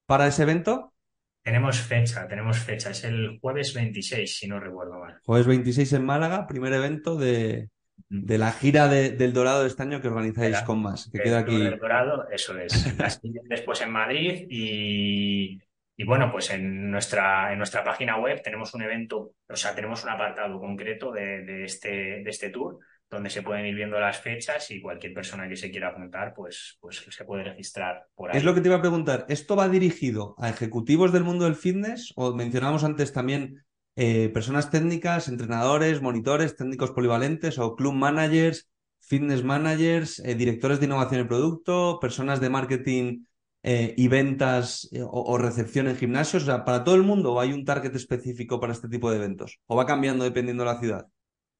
para 0.06 0.28
ese 0.28 0.44
evento? 0.44 0.94
Tenemos 1.42 1.78
fecha, 1.82 2.26
tenemos 2.28 2.58
fecha. 2.60 2.92
Es 2.92 3.04
el 3.04 3.38
jueves 3.42 3.74
26, 3.74 4.38
si 4.38 4.48
no 4.48 4.60
recuerdo 4.60 5.00
mal. 5.00 5.20
Jueves 5.26 5.46
26 5.48 5.94
en 5.94 6.06
Málaga, 6.06 6.48
primer 6.48 6.72
evento 6.72 7.18
de, 7.18 7.70
de 8.10 8.38
la 8.38 8.52
gira 8.52 8.88
del 8.88 9.34
Dorado 9.34 9.64
de 9.64 9.68
este 9.68 9.84
año 9.84 10.00
que 10.00 10.08
organizáis 10.08 10.62
con 10.62 10.82
más, 10.82 11.10
que 11.12 11.20
queda 11.20 11.40
aquí. 11.40 11.58
Del 11.58 11.80
Dorado, 11.80 12.30
eso 12.30 12.58
es. 12.58 12.72
después 13.50 13.82
en 13.82 13.92
Madrid 13.92 14.46
y, 14.50 15.60
bueno, 16.06 16.32
pues 16.32 16.52
en 16.52 16.92
nuestra, 16.92 17.52
en 17.52 17.58
nuestra 17.58 17.84
página 17.84 18.18
web 18.18 18.42
tenemos 18.42 18.74
un 18.74 18.84
evento, 18.84 19.34
o 19.50 19.56
sea, 19.56 19.74
tenemos 19.74 20.04
un 20.04 20.12
apartado 20.12 20.60
concreto 20.60 21.12
de, 21.12 21.64
este, 21.66 21.90
de 22.24 22.30
este 22.30 22.50
tour 22.50 22.80
donde 23.14 23.30
se 23.30 23.44
pueden 23.44 23.66
ir 23.66 23.76
viendo 23.76 24.00
las 24.00 24.20
fechas 24.20 24.70
y 24.72 24.82
cualquier 24.82 25.14
persona 25.14 25.48
que 25.48 25.56
se 25.56 25.72
quiera 25.72 25.90
apuntar, 25.90 26.34
pues, 26.34 26.78
pues 26.82 27.06
se 27.10 27.24
puede 27.26 27.44
registrar 27.44 28.08
por 28.16 28.32
ahí. 28.32 28.38
Es 28.38 28.44
lo 28.44 28.54
que 28.54 28.62
te 28.62 28.68
iba 28.68 28.78
a 28.78 28.82
preguntar. 28.82 29.26
¿Esto 29.30 29.56
va 29.56 29.70
dirigido 29.70 30.36
a 30.40 30.50
ejecutivos 30.50 31.14
del 31.14 31.24
mundo 31.24 31.46
del 31.46 31.56
fitness? 31.56 32.12
O 32.16 32.34
mencionábamos 32.34 32.84
antes 32.84 33.14
también 33.14 33.64
eh, 33.96 34.30
personas 34.30 34.72
técnicas, 34.72 35.28
entrenadores, 35.28 36.02
monitores, 36.02 36.56
técnicos 36.56 36.92
polivalentes 36.92 37.60
o 37.60 37.76
club 37.76 37.94
managers, 37.94 38.68
fitness 39.00 39.44
managers, 39.44 40.20
eh, 40.20 40.34
directores 40.34 40.80
de 40.80 40.88
innovación 40.88 41.22
y 41.22 41.26
producto, 41.26 42.00
personas 42.02 42.42
de 42.42 42.50
marketing 42.50 43.26
eh, 43.62 43.94
y 43.96 44.08
ventas 44.08 44.90
o, 45.08 45.38
recepción 45.38 45.88
en 45.88 45.96
gimnasios. 45.96 46.44
O 46.44 46.46
sea, 46.48 46.66
¿para 46.66 46.84
todo 46.84 46.96
el 46.96 47.04
mundo 47.04 47.34
o 47.34 47.40
hay 47.40 47.54
un 47.54 47.66
target 47.66 47.96
específico 47.96 48.60
para 48.60 48.74
este 48.74 48.90
tipo 48.90 49.12
de 49.12 49.18
eventos? 49.18 49.60
¿O 49.68 49.76
va 49.76 49.86
cambiando 49.86 50.24
dependiendo 50.24 50.64
de 50.64 50.74
la 50.74 50.80
ciudad? 50.80 51.08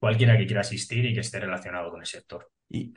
Cualquiera 0.04 0.36
que 0.36 0.46
quiera 0.46 0.60
asistir 0.60 1.04
y 1.06 1.14
que 1.14 1.20
esté 1.20 1.40
relacionado 1.40 1.90
con 1.90 2.00
el 2.00 2.06
sector. 2.06 2.50
¿Y, 2.68 2.92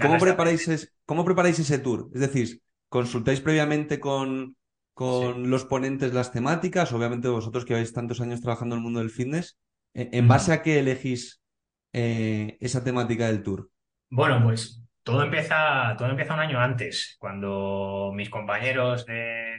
cómo, 0.00 0.18
preparáis 0.18 0.94
cómo 1.04 1.24
preparáis 1.24 1.58
ese 1.58 1.78
tour? 1.78 2.10
Es 2.14 2.20
decir, 2.20 2.60
¿consultáis 2.88 3.40
previamente 3.40 3.98
con 3.98 4.56
con 4.94 5.50
los 5.50 5.64
ponentes 5.64 6.14
las 6.14 6.30
temáticas, 6.30 6.92
obviamente 6.92 7.26
vosotros 7.26 7.64
que 7.64 7.74
habéis 7.74 7.92
tantos 7.92 8.20
años 8.20 8.40
trabajando 8.40 8.76
en 8.76 8.78
el 8.78 8.84
mundo 8.84 9.00
del 9.00 9.10
fitness, 9.10 9.58
e, 9.92 10.08
¿en 10.12 10.28
base 10.28 10.52
a 10.52 10.62
qué 10.62 10.78
elegís 10.78 11.42
eh, 11.92 12.56
esa 12.60 12.84
temática 12.84 13.26
del 13.26 13.42
tour? 13.42 13.68
Bueno, 14.08 14.40
pues 14.44 14.80
todo 15.02 15.24
empieza, 15.24 15.96
todo 15.98 16.08
empieza 16.08 16.34
un 16.34 16.40
año 16.40 16.60
antes, 16.60 17.16
cuando 17.18 18.12
mis 18.14 18.30
compañeros 18.30 19.04
que 19.04 19.56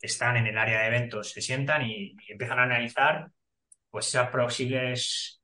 están 0.00 0.36
en 0.36 0.46
el 0.46 0.58
área 0.58 0.80
de 0.80 0.88
eventos 0.88 1.30
se 1.30 1.40
sientan 1.40 1.82
y, 1.82 2.14
empiezan 2.28 2.58
a 2.58 2.64
analizar 2.64 3.28
pues 3.94 4.08
esas 4.08 5.40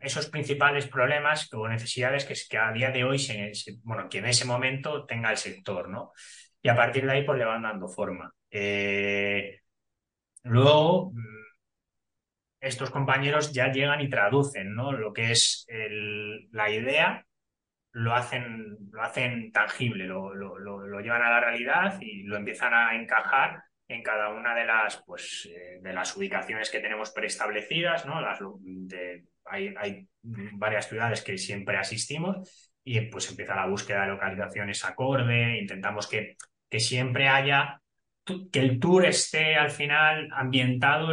esos 0.00 0.26
principales 0.30 0.86
problemas 0.86 1.52
o 1.52 1.66
necesidades 1.66 2.24
que, 2.24 2.56
a 2.56 2.70
día 2.70 2.92
de 2.92 3.02
hoy 3.02 3.18
bueno, 3.82 4.08
que 4.08 4.18
en 4.18 4.26
ese 4.26 4.44
momento 4.44 5.04
tenga 5.04 5.32
el 5.32 5.36
sector, 5.36 5.88
¿no? 5.88 6.12
y 6.62 6.68
a 6.68 6.76
partir 6.76 7.04
de 7.06 7.10
ahí 7.10 7.24
pues 7.24 7.36
le 7.38 7.44
van 7.44 7.62
dando 7.62 7.88
forma. 7.88 8.32
Eh, 8.52 9.62
luego, 10.44 11.10
mm, 11.10 11.44
estos 12.60 12.90
compañeros 12.90 13.52
ya 13.52 13.72
llegan 13.72 14.00
y 14.00 14.08
traducen 14.08 14.72
¿no? 14.72 14.92
lo 14.92 15.12
que 15.12 15.32
es 15.32 15.66
la 16.52 16.70
idea, 16.70 17.26
lo 17.90 18.14
hacen, 18.14 18.78
lo 18.92 19.02
hacen 19.02 19.50
tangible, 19.50 20.04
lo, 20.06 20.36
lo, 20.36 21.00
llevan 21.00 21.22
a 21.22 21.30
la 21.30 21.40
realidad 21.40 21.98
y 22.00 22.22
lo 22.22 22.36
empiezan 22.36 22.74
a 22.74 22.94
encajar 22.94 23.64
en 23.92 24.02
cada 24.02 24.30
una 24.30 24.54
de 24.54 24.64
las, 24.64 25.02
pues, 25.06 25.48
eh, 25.54 25.78
de 25.80 25.92
las 25.92 26.16
ubicaciones 26.16 26.70
que 26.70 26.80
tenemos 26.80 27.10
preestablecidas. 27.10 28.06
¿no? 28.06 28.20
Las, 28.20 28.38
hay, 29.44 29.74
hay 29.76 30.06
varias 30.22 30.88
ciudades 30.88 31.22
que 31.22 31.36
siempre 31.38 31.76
asistimos 31.76 32.72
y 32.82 33.00
pues 33.02 33.28
empieza 33.30 33.54
la 33.54 33.66
búsqueda 33.66 34.02
de 34.02 34.08
localizaciones 34.08 34.84
acorde, 34.84 35.58
intentamos 35.58 36.06
que 36.08 36.36
que 36.70 36.80
siempre 36.80 37.28
haya, 37.28 37.82
que 38.24 38.60
el 38.60 38.78
tour 38.78 39.04
esté 39.04 39.56
al 39.56 39.70
final 39.70 40.28
ambientado 40.32 41.08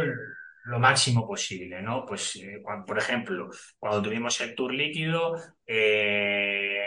lo 0.64 0.78
máximo 0.78 1.26
posible, 1.26 1.82
¿no? 1.82 2.06
Pues, 2.06 2.36
eh, 2.36 2.62
por 2.86 2.98
ejemplo, 2.98 3.50
cuando 3.78 4.02
tuvimos 4.02 4.40
el 4.40 4.54
tour 4.54 4.72
líquido, 4.72 5.34
eh, 5.66 6.77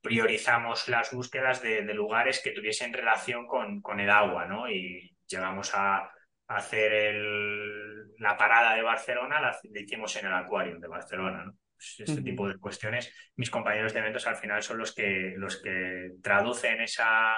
priorizamos 0.00 0.88
las 0.88 1.12
búsquedas 1.12 1.62
de, 1.62 1.82
lugares 1.94 2.40
que 2.42 2.52
tuviesen 2.52 2.92
relación 2.92 3.46
con, 3.46 3.80
con, 3.80 4.00
el 4.00 4.10
agua, 4.10 4.46
¿no? 4.46 4.70
Y 4.70 5.14
llegamos 5.26 5.72
a, 5.74 6.10
hacer 6.50 6.92
el, 6.92 8.16
la 8.18 8.36
parada 8.36 8.74
de 8.74 8.82
Barcelona 8.82 9.40
la, 9.40 9.56
hicimos 9.62 10.16
en 10.16 10.26
el 10.26 10.34
acuario 10.34 10.80
de 10.80 10.88
Barcelona, 10.88 11.44
¿no? 11.44 11.54
Este 11.78 12.20
tipo 12.20 12.46
de 12.46 12.58
cuestiones, 12.58 13.10
mis 13.36 13.50
compañeros 13.50 13.94
de 13.94 14.00
eventos 14.00 14.26
al 14.26 14.36
final 14.36 14.62
son 14.62 14.76
los 14.76 14.94
que, 14.94 15.32
los 15.38 15.62
que 15.62 16.10
traducen 16.22 16.82
esa, 16.82 17.36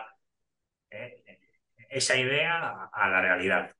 eh, 0.90 1.23
esa 1.88 2.16
idea 2.16 2.88
a, 2.92 3.09
la 3.09 3.21
realidad. 3.21 3.71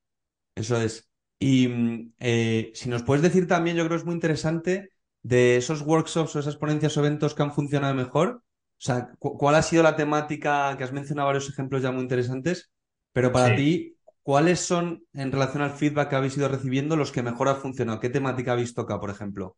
Eso 0.55 0.81
es. 0.81 1.11
Y 1.41 1.67
mm, 1.67 2.12
eh, 2.21 2.71
si 2.75 2.89
nos 2.89 3.03
puedes 3.03 3.23
decir 3.23 3.49
también, 3.49 3.77
yo 3.77 3.83
creo 3.85 3.97
que 3.97 4.03
es 4.03 4.05
muy 4.05 4.15
interesante, 4.15 4.91
de 5.23 5.57
esos 5.57 5.83
workshops 5.83 6.37
o 6.37 6.39
esas 6.39 6.57
ponencias 6.57 6.97
o 6.97 7.01
eventos 7.01 7.35
que 7.35 7.43
han 7.43 7.53
funcionado 7.53 7.95
mejor, 7.95 8.43
o 8.83 8.85
sea, 8.85 9.11
¿cuál 9.21 9.55
ha 9.55 9.62
sido 9.62 9.85
la 9.85 9.95
temática 9.95 10.75
que 10.77 10.83
has 10.83 10.91
mencionado 10.91 11.29
varios 11.29 11.49
ejemplos 11.49 11.83
ya 11.83 11.93
muy 11.93 12.03
interesantes? 12.03 12.73
Pero 13.12 13.31
para 13.31 13.55
ti, 13.55 13.97
¿cuáles 14.25 14.59
son 14.59 15.05
en 15.12 15.31
relación 15.31 15.62
al 15.62 15.71
feedback 15.71 16.09
que 16.09 16.17
habéis 16.17 16.37
ido 16.37 16.49
recibiendo 16.49 16.97
los 16.97 17.12
que 17.12 17.23
mejor 17.23 17.47
han 17.47 17.59
funcionado? 17.59 18.01
¿Qué 18.01 18.11
temática 18.11 18.55
habéis 18.55 18.75
tocado, 18.75 18.99
por 18.99 19.11
ejemplo? 19.11 19.57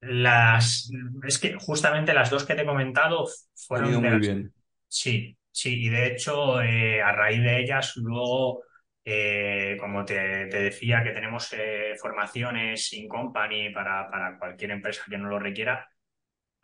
Las, 0.00 0.90
es 1.24 1.38
que 1.38 1.54
justamente 1.54 2.12
las 2.12 2.30
dos 2.30 2.44
que 2.44 2.56
te 2.56 2.62
he 2.62 2.66
comentado 2.66 3.28
fueron 3.54 3.94
muy 3.94 4.18
bien. 4.18 4.52
Sí, 4.88 5.38
sí, 5.52 5.84
y 5.84 5.88
de 5.88 6.08
hecho, 6.08 6.60
eh, 6.60 7.00
a 7.00 7.12
raíz 7.12 7.42
de 7.42 7.60
ellas, 7.60 7.92
luego, 7.94 8.64
eh, 9.04 9.76
como 9.78 10.04
te, 10.04 10.46
decía, 10.46 11.04
que 11.04 11.10
tenemos 11.10 11.52
eh, 11.52 11.94
formaciones 12.00 12.92
in 12.92 13.06
company 13.06 13.70
para, 13.70 14.10
para 14.10 14.36
cualquier 14.36 14.72
empresa 14.72 15.04
que 15.08 15.16
no 15.16 15.28
lo 15.28 15.38
requiera, 15.38 15.88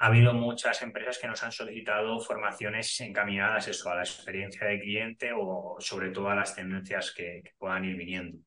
ha 0.02 0.06
habido 0.06 0.34
muchas 0.34 0.82
empresas 0.82 1.16
que 1.18 1.28
nos 1.28 1.40
han 1.44 1.52
solicitado 1.52 2.18
formaciones 2.18 3.00
encaminadas 3.00 3.68
eso, 3.68 3.88
a 3.88 3.94
la 3.94 4.02
experiencia 4.02 4.66
de 4.66 4.80
cliente 4.80 5.30
o 5.32 5.76
sobre 5.78 6.10
todo 6.10 6.28
a 6.28 6.34
las 6.34 6.56
tendencias 6.56 7.12
que, 7.12 7.40
puedan 7.56 7.84
ir 7.84 7.96
viniendo. 7.96 8.38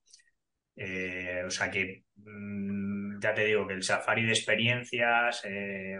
o 0.75 1.49
sea 1.49 1.71
que 1.71 2.03
mm, 2.17 3.21
ya 3.21 3.33
te 3.33 3.45
digo 3.45 3.65
que 3.65 3.75
el 3.75 3.83
safari 3.83 4.25
de 4.25 4.33
experiencias 4.33 5.43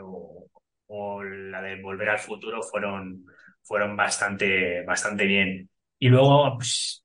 o, 0.04 0.50
o, 0.88 1.24
la 1.24 1.62
de 1.62 1.82
volver 1.82 2.10
al 2.10 2.20
futuro 2.20 2.62
fueron, 2.62 3.24
fueron 3.64 3.96
bastante, 3.96 4.84
bastante 4.84 5.26
bien. 5.26 5.70
Y 6.00 6.10
luego, 6.10 6.56
pues, 6.56 7.02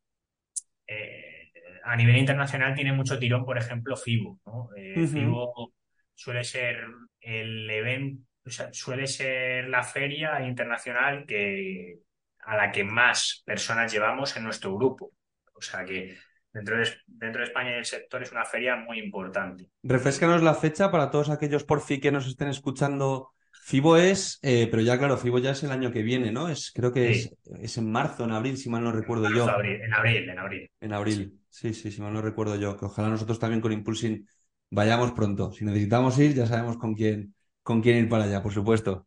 eh, 0.89 1.53
a 1.85 1.95
nivel 1.95 2.17
internacional 2.17 2.75
tiene 2.75 2.93
mucho 2.93 3.17
tirón, 3.17 3.45
por 3.45 3.59
ejemplo, 3.59 3.97
FIBO. 3.97 4.41
Eh, 4.77 5.07
FIBO 5.07 5.73
suele 6.15 6.43
ser 6.43 6.85
el 7.21 7.71
evento, 7.71 8.25
suele 8.47 9.07
ser 9.07 9.69
la 9.69 9.83
feria 9.83 10.41
internacional 10.47 11.25
que, 11.27 11.99
a 12.41 12.57
la 12.57 12.73
que 12.73 12.85
más 12.85 13.43
personas 13.45 13.93
llevamos 13.93 14.37
en 14.37 14.45
nuestro 14.45 14.75
grupo. 14.77 15.13
O 15.55 15.61
sea 15.61 15.85
que 15.85 16.17
dentro 16.53 16.79
de, 16.79 16.89
dentro 17.07 17.41
de 17.41 17.49
España 17.49 17.71
y 17.73 17.79
el 17.79 17.85
sector 17.85 18.23
es 18.23 18.33
una 18.33 18.45
feria 18.45 18.77
muy 18.77 18.99
importante. 18.99 19.69
Refrescanos 19.83 20.43
la 20.43 20.55
fecha 20.55 20.91
para 20.91 21.11
todos 21.11 21.31
aquellos 21.31 21.65
por 21.65 21.81
fin 21.81 22.01
que 22.01 22.13
nos 22.13 22.27
estén 22.27 22.49
escuchando 22.49 23.33
FIBO 23.63 23.97
es, 23.97 24.39
eh, 24.43 24.69
pero 24.71 24.83
ya 24.83 24.99
claro, 24.99 25.17
FIBO 25.17 25.39
ya 25.39 25.51
es 25.51 25.63
el 25.63 25.71
año 25.71 25.93
que 25.93 26.03
viene, 26.03 26.33
¿no? 26.33 26.49
Es, 26.49 26.73
creo 26.75 26.93
que 26.93 27.11
es, 27.11 27.35
es, 27.61 27.79
en 27.79 27.91
marzo, 27.91 28.25
en 28.25 28.33
abril, 28.33 28.57
si 28.57 28.69
mal 28.69 28.83
no 28.83 28.91
recuerdo 28.91 29.29
yo. 29.31 29.45
en 29.45 29.51
abril, 29.95 30.29
en 30.29 30.39
abril. 30.39 30.71
En 30.81 30.93
abril, 30.93 31.41
sí. 31.49 31.75
sí, 31.75 31.91
si 31.93 32.01
mal 32.01 32.13
no 32.13 32.23
recuerdo 32.23 32.57
yo. 32.57 32.77
Que 32.77 32.87
ojalá 32.87 33.09
nosotros 33.09 33.39
también 33.39 33.61
con 33.61 33.73
Impulsing 33.73 34.27
vayamos 34.71 35.13
pronto. 35.13 35.53
Si 35.53 35.65
necesitamos 35.65 36.19
ir, 36.19 36.35
ya 36.35 36.47
sabemos 36.47 36.79
con 36.79 36.95
quién, 36.95 37.35
con 37.71 37.81
quién 37.81 37.99
ir 37.99 38.09
para 38.09 38.25
allá, 38.25 38.43
por 38.43 38.53
supuesto. 38.53 39.07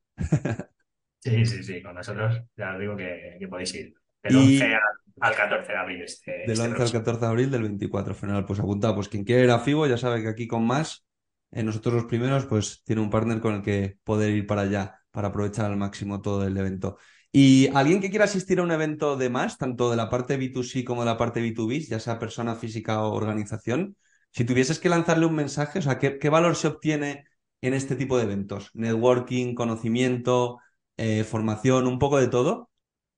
sí, 1.19 1.45
sí, 1.45 1.63
sí, 1.63 1.81
con 1.81 1.95
nosotros 1.95 2.41
ya 2.55 2.73
os 2.73 2.79
digo 2.79 2.95
que, 2.95 3.45
podéis 3.49 3.75
ir. 3.75 3.93
Del 4.23 4.37
11 4.37 4.73
al, 5.19 5.35
14 5.35 5.71
de 5.73 5.77
abril. 5.77 6.01
Este, 6.01 6.31
del 6.47 6.59
11 6.59 6.69
este 6.69 6.83
al 6.83 6.91
14 6.91 7.19
de 7.19 7.27
abril 7.27 7.51
del 7.51 7.63
24, 7.63 8.15
fenomenal. 8.15 8.45
Pues 8.45 8.61
apuntado, 8.61 8.95
pues 8.95 9.09
quien 9.09 9.25
quiera 9.25 9.43
ir 9.43 9.49
a 9.49 9.59
FIBO 9.59 9.85
ya 9.87 9.97
sabe 9.97 10.21
que 10.21 10.29
aquí 10.29 10.47
con 10.47 10.65
más 10.65 11.05
nosotros 11.51 11.93
los 11.93 12.05
primeros, 12.05 12.45
pues 12.45 12.83
tiene 12.83 13.01
un 13.01 13.09
partner 13.09 13.41
con 13.41 13.55
el 13.55 13.61
que 13.61 13.97
poder 14.03 14.31
ir 14.31 14.47
para 14.47 14.61
allá 14.61 15.01
para 15.11 15.27
aprovechar 15.27 15.65
al 15.65 15.77
máximo 15.77 16.21
todo 16.21 16.47
el 16.47 16.57
evento. 16.57 16.97
Y 17.31 17.67
alguien 17.75 17.99
que 17.99 18.09
quiera 18.09 18.25
asistir 18.25 18.59
a 18.59 18.63
un 18.63 18.71
evento 18.71 19.17
de 19.17 19.29
más, 19.29 19.57
tanto 19.57 19.91
de 19.91 19.97
la 19.97 20.09
parte 20.09 20.39
B2C 20.39 20.83
como 20.85 21.01
de 21.01 21.07
la 21.07 21.17
parte 21.17 21.41
B2B, 21.41 21.87
ya 21.87 21.99
sea 21.99 22.17
persona 22.17 22.55
física 22.55 23.03
o 23.03 23.13
organización, 23.13 23.97
si 24.31 24.45
tuvieses 24.45 24.79
que 24.79 24.89
lanzarle 24.89 25.25
un 25.25 25.35
mensaje, 25.35 25.79
o 25.79 25.81
sea, 25.81 25.99
¿qué, 25.99 26.29
valor 26.29 26.55
se 26.55 26.67
obtiene 26.67 27.25
en 27.63 27.73
este 27.73 27.95
tipo 27.95 28.17
de 28.17 28.23
eventos? 28.23 28.69
¿Networking, 28.73 29.55
conocimiento, 29.55 30.59
eh, 30.97 31.23
formación, 31.23 31.87
un 31.87 31.97
poco 31.97 32.19
de 32.19 32.27
todo? 32.27 32.69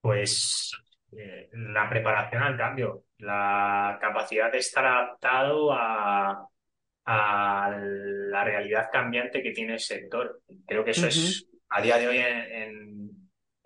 Pues 0.01 0.71
eh, 1.12 1.49
la 1.51 1.89
preparación 1.89 2.43
al 2.43 2.55
cambio, 2.55 3.05
la 3.17 3.97
capacidad 3.99 4.51
de 4.51 4.60
estar 4.60 4.86
adaptado 4.86 5.73
a, 5.73 6.47
a 7.05 7.75
la 7.79 8.43
realidad 8.43 8.89
cambiante 8.91 9.41
que 9.41 9.51
tiene 9.51 9.73
el 9.73 9.79
sector. 9.79 10.41
Creo 10.67 10.84
que 10.84 10.91
eso 10.91 11.08
es, 11.08 11.47
a 11.69 11.81
día 11.81 11.97
de 11.97 12.08
hoy 12.08 12.17
en, 12.17 13.12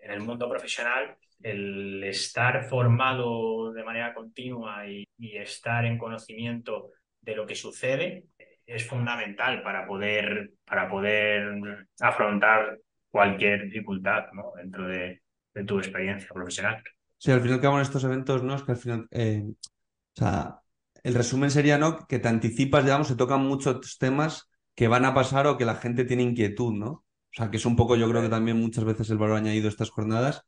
el 0.02 0.22
mundo 0.22 0.50
profesional, 0.50 1.16
el 1.42 2.04
estar 2.04 2.64
formado 2.64 3.72
de 3.72 3.84
manera 3.84 4.14
continua 4.14 4.88
y, 4.88 5.06
estar 5.20 5.86
en 5.86 5.98
conocimiento 5.98 6.92
de 7.22 7.36
lo 7.36 7.46
que 7.46 7.56
sucede 7.56 8.24
es 8.70 8.88
fundamental 8.88 9.64
para 9.64 9.88
poder, 9.88 10.52
para 10.66 10.88
poder 10.88 11.88
afrontar 12.00 12.78
cualquier 13.10 13.64
dificultad 13.64 14.26
dentro 14.56 14.88
de, 14.88 15.22
tu 15.66 15.80
experiencia 15.80 16.30
profesional. 16.32 16.82
Sí, 17.18 17.32
al 17.32 17.42
final 17.42 17.60
que 17.60 17.68
en 17.68 17.80
estos 17.80 18.04
eventos, 18.04 18.44
¿no? 18.44 18.56
Es 18.56 18.64
que 18.64 18.72
al 18.72 18.78
final, 18.78 19.08
eh, 19.12 19.44
o 19.44 20.16
sea, 20.16 20.60
el 21.04 21.16
resumen 21.16 21.52
sería, 21.52 21.78
¿no? 21.78 22.06
Que 22.08 22.20
te 22.20 22.28
anticipas, 22.28 22.84
digamos, 22.84 23.08
se 23.08 23.16
tocan 23.16 23.42
muchos 23.42 23.98
temas 23.98 24.50
que 24.76 24.88
van 24.88 25.04
a 25.04 25.14
pasar 25.14 25.48
o 25.48 25.58
que 25.58 25.66
la 25.66 25.76
gente 25.76 26.06
tiene 26.06 26.24
inquietud, 26.24 26.74
¿no? 26.74 26.90
O 26.90 27.34
sea, 27.34 27.50
que 27.50 27.58
es 27.58 27.66
un 27.66 27.76
poco, 27.76 27.96
yo 27.96 28.08
creo 28.10 28.22
que 28.22 28.30
también 28.30 28.58
muchas 28.58 28.86
veces 28.86 29.10
el 29.10 29.18
valor 29.18 29.38
añadido 29.38 29.64
de 29.64 29.70
estas 29.70 29.90
jornadas, 29.90 30.46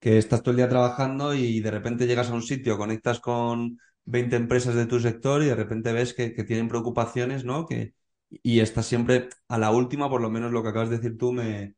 que 0.00 0.18
estás 0.18 0.42
todo 0.42 0.52
el 0.52 0.58
día 0.58 0.68
trabajando 0.68 1.34
y 1.34 1.60
de 1.60 1.70
repente 1.70 2.06
llegas 2.06 2.30
a 2.30 2.34
un 2.34 2.42
sitio, 2.42 2.78
conectas 2.78 3.20
con 3.20 3.78
20 4.06 4.36
empresas 4.36 4.74
de 4.74 4.86
tu 4.86 5.00
sector 5.00 5.42
y 5.42 5.46
de 5.46 5.54
repente 5.54 5.92
ves 5.92 6.14
que, 6.14 6.30
tienen 6.30 6.68
preocupaciones, 6.68 7.44
¿no? 7.44 7.66
Que, 7.66 7.94
y 8.30 8.60
estás 8.60 8.86
siempre 8.86 9.28
a 9.48 9.58
la 9.58 9.70
última, 9.70 10.08
por 10.08 10.20
lo 10.20 10.30
menos 10.30 10.52
lo 10.52 10.62
que 10.62 10.70
acabas 10.70 10.90
de 10.90 10.96
decir 10.96 11.18
tú, 11.18 11.32
me, 11.32 11.74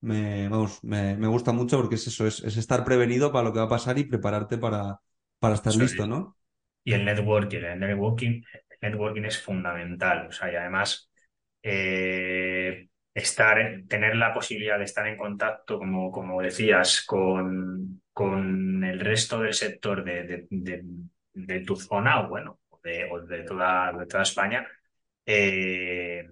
me, 0.00 0.48
vamos, 0.48 0.82
me, 0.84 1.26
gusta 1.26 1.52
mucho 1.52 1.78
porque 1.78 1.96
es 1.96 2.06
eso, 2.06 2.26
es, 2.26 2.42
estar 2.42 2.84
prevenido 2.84 3.32
para 3.32 3.44
lo 3.44 3.52
que 3.52 3.60
va 3.60 3.66
a 3.66 3.70
pasar 3.70 3.98
y 3.98 4.04
prepararte 4.04 4.58
para, 4.58 5.00
para 5.40 5.54
estar 5.54 5.74
listo, 5.74 6.06
¿no? 6.06 6.36
y 6.88 6.94
el 6.94 7.04
networking. 7.04 7.58
El 7.58 7.80
networking, 7.80 8.42
networking 8.80 9.24
es 9.24 9.38
fundamental. 9.38 10.28
O 10.28 10.32
sea, 10.32 10.50
y 10.50 10.56
además 10.56 11.10
eh, 11.62 12.88
estar, 13.12 13.82
tener 13.86 14.16
la 14.16 14.32
posibilidad 14.32 14.78
de 14.78 14.84
estar 14.84 15.06
en 15.06 15.18
contacto, 15.18 15.78
como, 15.78 16.10
como 16.10 16.40
decías, 16.40 17.02
con, 17.02 18.00
con 18.10 18.82
el 18.84 19.00
resto 19.00 19.40
del 19.40 19.52
sector 19.52 20.02
de, 20.02 20.46
de, 20.48 20.84
tu 21.66 21.76
zona, 21.76 22.20
o 22.20 22.28
bueno, 22.28 22.60
de, 22.82 23.08
de, 23.28 23.42
toda, 23.44 23.92
de 23.92 24.06
toda 24.06 24.22
España, 24.22 24.66
eh, 25.24 26.26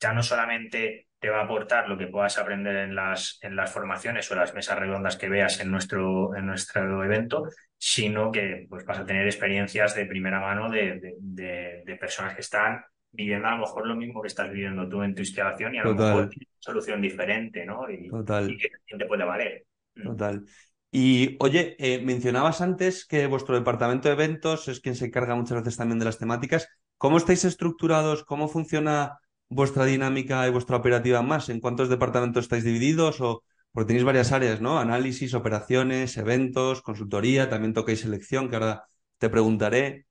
ya 0.00 0.12
no 0.12 0.22
solamente 0.22 1.08
te 1.22 1.30
va 1.30 1.40
a 1.40 1.44
aportar 1.44 1.88
lo 1.88 1.96
que 1.96 2.08
puedas 2.08 2.36
aprender 2.36 2.74
en 2.74 2.96
las, 2.96 3.38
en 3.42 3.54
las 3.54 3.72
formaciones 3.72 4.28
o 4.30 4.34
las 4.34 4.52
mesas 4.54 4.76
redondas 4.76 5.16
que 5.16 5.28
veas 5.28 5.60
en 5.60 5.70
nuestro, 5.70 6.34
en 6.34 6.46
nuestro 6.46 7.04
evento, 7.04 7.44
sino 7.78 8.32
que 8.32 8.66
pues, 8.68 8.84
vas 8.84 8.98
a 8.98 9.06
tener 9.06 9.26
experiencias 9.26 9.94
de 9.94 10.06
primera 10.06 10.40
mano 10.40 10.68
de, 10.68 11.14
de, 11.20 11.96
personas 12.00 12.34
que 12.34 12.40
están 12.40 12.84
viviendo 13.12 13.46
a 13.46 13.52
lo 13.52 13.58
mejor 13.58 13.86
lo 13.86 13.94
mismo 13.94 14.20
que 14.20 14.26
estás 14.26 14.50
viviendo 14.50 14.88
tú 14.88 15.04
en 15.04 15.14
tu 15.14 15.22
instalación 15.22 15.76
y 15.76 15.78
a 15.78 15.84
lo 15.84 15.94
mejor 15.94 16.24
una 16.24 16.30
solución 16.58 17.00
diferente, 17.00 17.64
¿no? 17.64 17.88
Y, 17.88 18.08
Total. 18.08 18.56
que 18.58 18.96
te 18.98 19.06
puede 19.06 19.24
valer. 19.24 19.64
Mm. 19.94 20.02
Total. 20.02 20.44
Y 20.94 21.36
oye, 21.40 21.76
eh, 21.78 22.02
mencionabas 22.02 22.60
antes 22.60 23.06
que 23.06 23.26
vuestro 23.26 23.54
departamento 23.56 24.08
de 24.08 24.14
eventos 24.14 24.68
es 24.68 24.80
quien 24.80 24.94
se 24.94 25.06
encarga 25.06 25.34
muchas 25.34 25.58
veces 25.58 25.76
también 25.78 25.98
de 25.98 26.04
las 26.04 26.18
temáticas. 26.18 26.68
¿Cómo 26.98 27.16
estáis 27.16 27.44
estructurados? 27.44 28.24
¿Cómo 28.24 28.48
funciona 28.48 29.18
vuestra 29.48 29.86
dinámica 29.86 30.46
y 30.46 30.50
vuestra 30.50 30.76
operativa 30.76 31.22
más? 31.22 31.48
¿En 31.48 31.60
cuántos 31.60 31.88
departamentos 31.88 32.44
estáis 32.44 32.64
divididos? 32.64 33.20
O, 33.22 33.42
porque 33.72 33.88
tenéis 33.88 34.04
varias 34.04 34.32
áreas, 34.32 34.60
¿no? 34.60 34.78
Análisis, 34.78 35.34
operaciones, 35.34 36.16
eventos, 36.18 36.82
consultoría, 36.82 37.48
también 37.48 37.72
tocáis 37.74 38.00
selección, 38.00 38.50
que 38.50 38.56
ahora 38.56 38.84
te 39.18 39.30
preguntaré. 39.30 40.06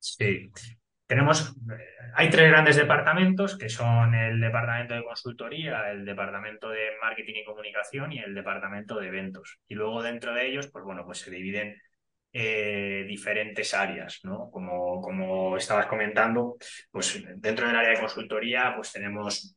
Sí, 0.00 0.50
tenemos, 1.10 1.56
hay 2.14 2.30
tres 2.30 2.48
grandes 2.48 2.76
departamentos 2.76 3.58
que 3.58 3.68
son 3.68 4.14
el 4.14 4.40
departamento 4.40 4.94
de 4.94 5.02
consultoría, 5.02 5.90
el 5.90 6.04
departamento 6.04 6.68
de 6.68 6.90
marketing 7.02 7.34
y 7.34 7.44
comunicación 7.44 8.12
y 8.12 8.20
el 8.20 8.32
departamento 8.32 9.00
de 9.00 9.08
eventos. 9.08 9.58
Y 9.66 9.74
luego 9.74 10.04
dentro 10.04 10.32
de 10.32 10.46
ellos, 10.46 10.68
pues 10.68 10.84
bueno, 10.84 11.04
pues 11.04 11.18
se 11.18 11.32
dividen 11.32 11.76
eh, 12.32 13.04
diferentes 13.08 13.74
áreas, 13.74 14.20
¿no? 14.22 14.52
Como, 14.52 15.02
como 15.02 15.56
estabas 15.56 15.86
comentando, 15.86 16.56
pues 16.92 17.20
dentro 17.38 17.66
del 17.66 17.76
área 17.76 17.90
de 17.90 17.98
consultoría, 17.98 18.72
pues 18.76 18.92
tenemos 18.92 19.56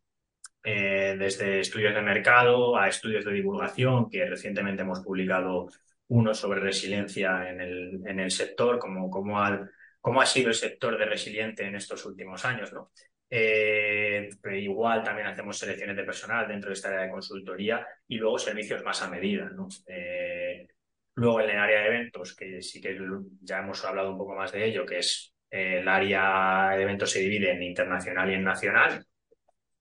eh, 0.64 1.16
desde 1.20 1.60
estudios 1.60 1.94
de 1.94 2.02
mercado 2.02 2.76
a 2.76 2.88
estudios 2.88 3.26
de 3.26 3.32
divulgación, 3.32 4.10
que 4.10 4.26
recientemente 4.26 4.82
hemos 4.82 5.02
publicado 5.02 5.68
uno 6.08 6.34
sobre 6.34 6.62
resiliencia 6.62 7.48
en 7.48 7.62
el, 7.62 8.02
en 8.08 8.20
el 8.20 8.32
sector, 8.32 8.80
como, 8.80 9.12
como 9.12 9.40
al, 9.40 9.70
cómo 10.04 10.20
ha 10.20 10.26
sido 10.26 10.50
el 10.50 10.54
sector 10.54 10.98
de 10.98 11.06
resiliente 11.06 11.66
en 11.66 11.76
estos 11.76 12.06
últimos 12.06 12.44
años, 12.44 12.74
¿no? 12.74 12.92
Eh, 13.30 14.30
igual 14.52 15.02
también 15.02 15.28
hacemos 15.28 15.58
selecciones 15.58 15.96
de 15.96 16.04
personal 16.04 16.46
dentro 16.46 16.70
de 16.70 16.74
esta 16.74 16.90
área 16.90 17.04
de 17.04 17.10
consultoría 17.10 17.88
y 18.06 18.18
luego 18.18 18.38
servicios 18.38 18.84
más 18.84 19.02
a 19.02 19.10
medida, 19.10 19.50
¿no? 19.50 19.70
Eh, 19.88 20.68
luego 21.16 21.40
en 21.40 21.52
el 21.52 21.58
área 21.58 21.80
de 21.80 21.88
eventos, 21.88 22.36
que 22.36 22.62
sí 22.62 22.82
que 22.82 23.00
ya 23.40 23.60
hemos 23.60 23.86
hablado 23.86 24.12
un 24.12 24.18
poco 24.18 24.36
más 24.36 24.52
de 24.52 24.66
ello, 24.66 24.86
que 24.86 25.00
es 25.00 25.34
eh, 25.50 25.80
el 25.80 25.88
área 25.88 26.72
de 26.76 26.84
eventos 26.84 27.10
se 27.10 27.22
divide 27.22 27.54
en 27.54 27.64
internacional 27.64 28.30
y 28.30 28.34
en 28.34 28.44
nacional. 28.44 29.06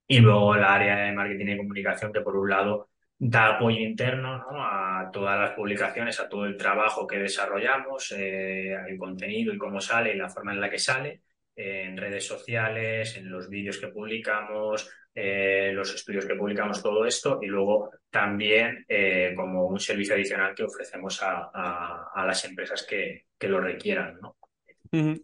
Y 0.06 0.20
luego 0.20 0.54
el 0.54 0.62
área 0.62 0.98
de 0.98 1.12
marketing 1.12 1.46
y 1.48 1.56
comunicación, 1.56 2.12
que 2.12 2.20
por 2.20 2.37
un 2.37 2.48
lado 2.48 2.90
da 3.24 3.54
apoyo 3.54 3.78
interno 3.78 4.38
¿no? 4.38 4.64
a 4.64 5.08
todas 5.12 5.38
las 5.38 5.52
publicaciones, 5.52 6.18
a 6.18 6.28
todo 6.28 6.44
el 6.44 6.56
trabajo 6.56 7.06
que 7.06 7.20
desarrollamos, 7.20 8.11
el 8.11 8.98
contenido 8.98 9.54
y 9.54 9.58
cómo 9.58 9.80
sale 9.80 10.12
y 10.12 10.16
la 10.16 10.28
forma 10.28 10.52
en 10.52 10.61
la 10.61 10.68
que 10.68 10.80
sale 10.80 11.20
en 11.54 11.96
redes 11.96 12.26
sociales, 12.26 13.16
en 13.16 13.30
los 13.30 13.48
vídeos 13.48 13.78
que 13.78 13.88
publicamos, 13.88 14.90
eh, 15.14 15.70
los 15.72 15.94
estudios 15.94 16.26
que 16.26 16.35
publicamos, 16.35 16.82
todo 16.82 17.06
esto, 17.06 17.38
y 17.40 17.46
luego 17.46 17.90
también 18.11 18.85
eh, 18.88 19.35
como 19.37 19.66
un 19.66 19.78
servicio 19.78 20.14
adicional 20.14 20.52
que 20.52 20.64
ofrecemos 20.64 21.20
a, 21.22 22.24
las 22.26 22.44
empresas 22.44 22.85
que, 22.85 23.26
lo 23.40 23.61
requieran. 23.61 24.18
¿no? 24.20 24.37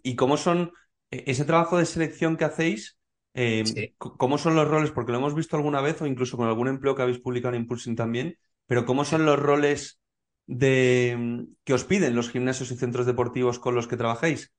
¿Y 0.02 0.14
cómo 0.14 0.36
son 0.36 0.72
ese 1.10 1.44
trabajo 1.44 1.78
de 1.78 1.86
selección 1.86 2.36
que 2.36 2.44
hacéis? 2.44 2.97
Em, 3.34 3.66
¿Cómo 3.98 4.38
son 4.38 4.56
los 4.56 4.68
roles? 4.68 4.90
Porque 4.90 5.12
lo 5.12 5.18
hemos 5.18 5.34
visto 5.34 5.56
alguna 5.56 5.80
vez 5.80 6.00
o 6.02 6.06
incluso 6.06 6.36
con 6.36 6.48
algún 6.48 6.68
empleo 6.68 6.94
que 6.94 7.02
habéis 7.02 7.20
publicado 7.20 7.54
en 7.54 7.62
Impulsing 7.62 7.96
también, 7.96 8.36
pero 8.66 8.84
¿cómo 8.84 9.04
son 9.04 9.24
los 9.24 9.38
roles 9.38 10.00
de, 10.46 11.46
que 11.64 11.74
os 11.74 11.84
piden 11.84 12.16
los 12.16 12.30
gimnasios 12.30 12.70
y 12.70 12.76
centros 12.76 13.06
deportivos 13.06 13.58
con 13.58 13.74
los 13.74 13.86
que 13.86 13.96
trabajáis? 13.96 14.52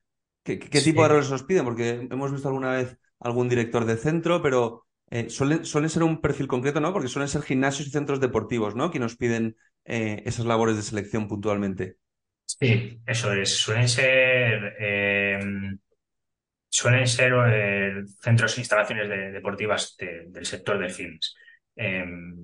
¿Qué, 0.43 0.58
tipo 0.58 1.03
de 1.03 1.10
roles 1.10 1.32
os 1.32 1.43
piden? 1.43 1.65
Porque 1.65 2.08
hemos 2.10 2.32
visto 2.32 2.47
alguna 2.47 2.71
vez 2.71 2.97
algún 3.19 3.49
director 3.49 3.86
de 3.86 3.97
centro, 3.97 4.41
pero 4.41 4.86
eh, 5.12 5.29
suelen, 5.29 5.65
ser 5.65 6.03
un 6.03 6.21
perfil 6.21 6.47
concreto, 6.47 6.79
¿no? 6.79 6.93
Porque 6.93 7.08
suelen 7.08 7.27
ser 7.27 7.41
gimnasios 7.41 7.88
y 7.88 7.91
centros 7.91 8.19
deportivos, 8.19 8.75
¿no? 8.75 8.91
Que 8.91 8.99
nos 8.99 9.17
piden 9.17 9.58
eh, 9.86 10.23
esas 10.25 10.45
labores 10.45 10.75
de 10.75 10.84
selección 10.84 11.27
puntualmente. 11.27 11.97
Sí, 12.45 12.99
eso 13.05 13.34
es. 13.34 13.49
Suelen 13.49 13.89
ser. 13.89 14.75
Suelen 16.69 17.08
ser 17.08 17.34
eh, 17.51 18.03
centros 18.21 18.55
e 18.58 18.62
instalaciones 18.62 19.10
deportivas 19.34 19.97
del 19.97 20.45
sector 20.45 20.77
de 20.77 20.89
films. 20.89 21.36
Em, 21.75 22.36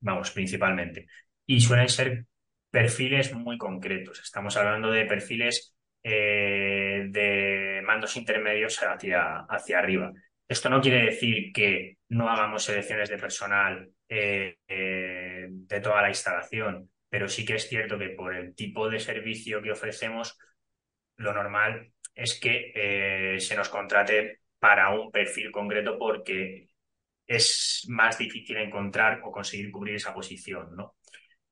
vamos, 0.00 0.32
principalmente. 0.32 1.06
Y 1.46 1.60
suelen 1.60 1.88
ser 1.88 2.26
perfiles 2.70 3.32
muy 3.32 3.56
concretos. 3.56 4.20
Estamos 4.20 4.56
hablando 4.56 4.90
de 4.90 5.04
perfiles 5.06 5.74
eh, 6.02 7.06
de 7.08 7.80
mandos 7.84 8.16
intermedios 8.16 8.82
hacia, 8.82 9.46
hacia 9.48 9.78
arriba. 9.78 10.12
Esto 10.48 10.68
no 10.70 10.80
quiere 10.80 11.04
decir 11.04 11.52
que 11.52 11.98
no 12.08 12.28
hagamos 12.28 12.64
selecciones 12.64 13.08
de 13.08 13.18
personal 13.18 13.90
eh, 14.08 14.56
de 14.66 15.80
toda 15.80 16.02
la 16.02 16.08
instalación, 16.08 16.90
pero 17.08 17.28
sí 17.28 17.44
que 17.44 17.54
es 17.54 17.68
cierto 17.68 17.98
que 17.98 18.10
por 18.10 18.34
el 18.34 18.54
tipo 18.54 18.88
de 18.88 18.98
servicio 18.98 19.62
que 19.62 19.72
ofrecemos, 19.72 20.38
lo 21.16 21.32
normal 21.32 21.92
es 22.18 22.38
que 22.40 23.36
se 23.38 23.56
nos 23.56 23.68
contrate 23.68 24.40
para 24.58 24.90
un 24.90 25.10
perfil 25.10 25.50
concreto 25.50 25.98
porque 25.98 26.68
es 27.26 27.84
más 27.88 28.18
difícil 28.18 28.56
encontrar 28.56 29.20
o 29.24 29.30
conseguir 29.30 29.70
cubrir 29.70 29.96
esa 29.96 30.14
posición, 30.14 30.74
¿no? 30.74 30.96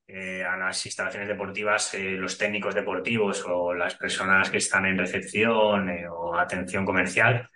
Eh, 0.08 0.44
a 0.44 0.56
las 0.56 0.86
instalaciones 0.86 1.28
deportivas, 1.28 1.92
eh, 1.94 2.12
los 2.12 2.38
técnicos 2.38 2.74
deportivos 2.74 3.44
o 3.44 3.74
las 3.74 3.96
personas 3.96 4.48
que 4.50 4.58
están 4.58 4.86
en 4.86 4.96
recepción 4.98 5.90
eh, 5.90 6.08
o 6.08 6.36
atención 6.36 6.86
comercial, 6.86 7.50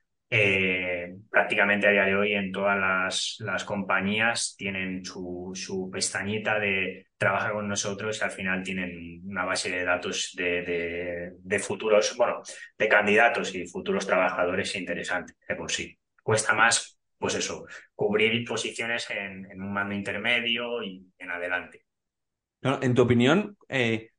prácticamente 1.30 1.88
a 1.88 1.90
día 1.90 2.04
de 2.04 2.14
hoy 2.14 2.34
en 2.34 2.52
todas 2.52 3.36
las, 3.40 3.64
compañías 3.64 4.54
tienen 4.56 5.04
su, 5.04 5.90
pestañita 5.92 6.58
de 6.58 7.06
trabajar 7.16 7.52
con 7.52 7.68
nosotros 7.68 8.18
y 8.20 8.24
al 8.24 8.30
final 8.30 8.62
tienen 8.62 9.22
una 9.24 9.44
base 9.44 9.70
de 9.70 9.84
datos 9.84 10.32
de, 10.36 11.58
futuros, 11.60 12.16
bueno, 12.16 12.42
de 12.78 12.88
candidatos 12.88 13.54
y 13.54 13.66
futuros 13.66 14.06
trabajadores 14.06 14.74
interesantes 14.76 15.36
de 15.48 15.56
por 15.56 15.70
sí. 15.70 15.98
Cuesta 16.22 16.54
más, 16.54 16.98
pues 17.18 17.34
eso, 17.34 17.66
cubrir 17.94 18.46
posiciones 18.46 19.10
en 19.10 19.60
un 19.60 19.72
mando 19.72 19.94
intermedio 19.94 20.82
y 20.82 21.06
en 21.18 21.30
adelante 21.30 21.84
en 22.62 22.94
tu 22.94 23.02
opinión, 23.02 23.56
eh, 23.68 24.10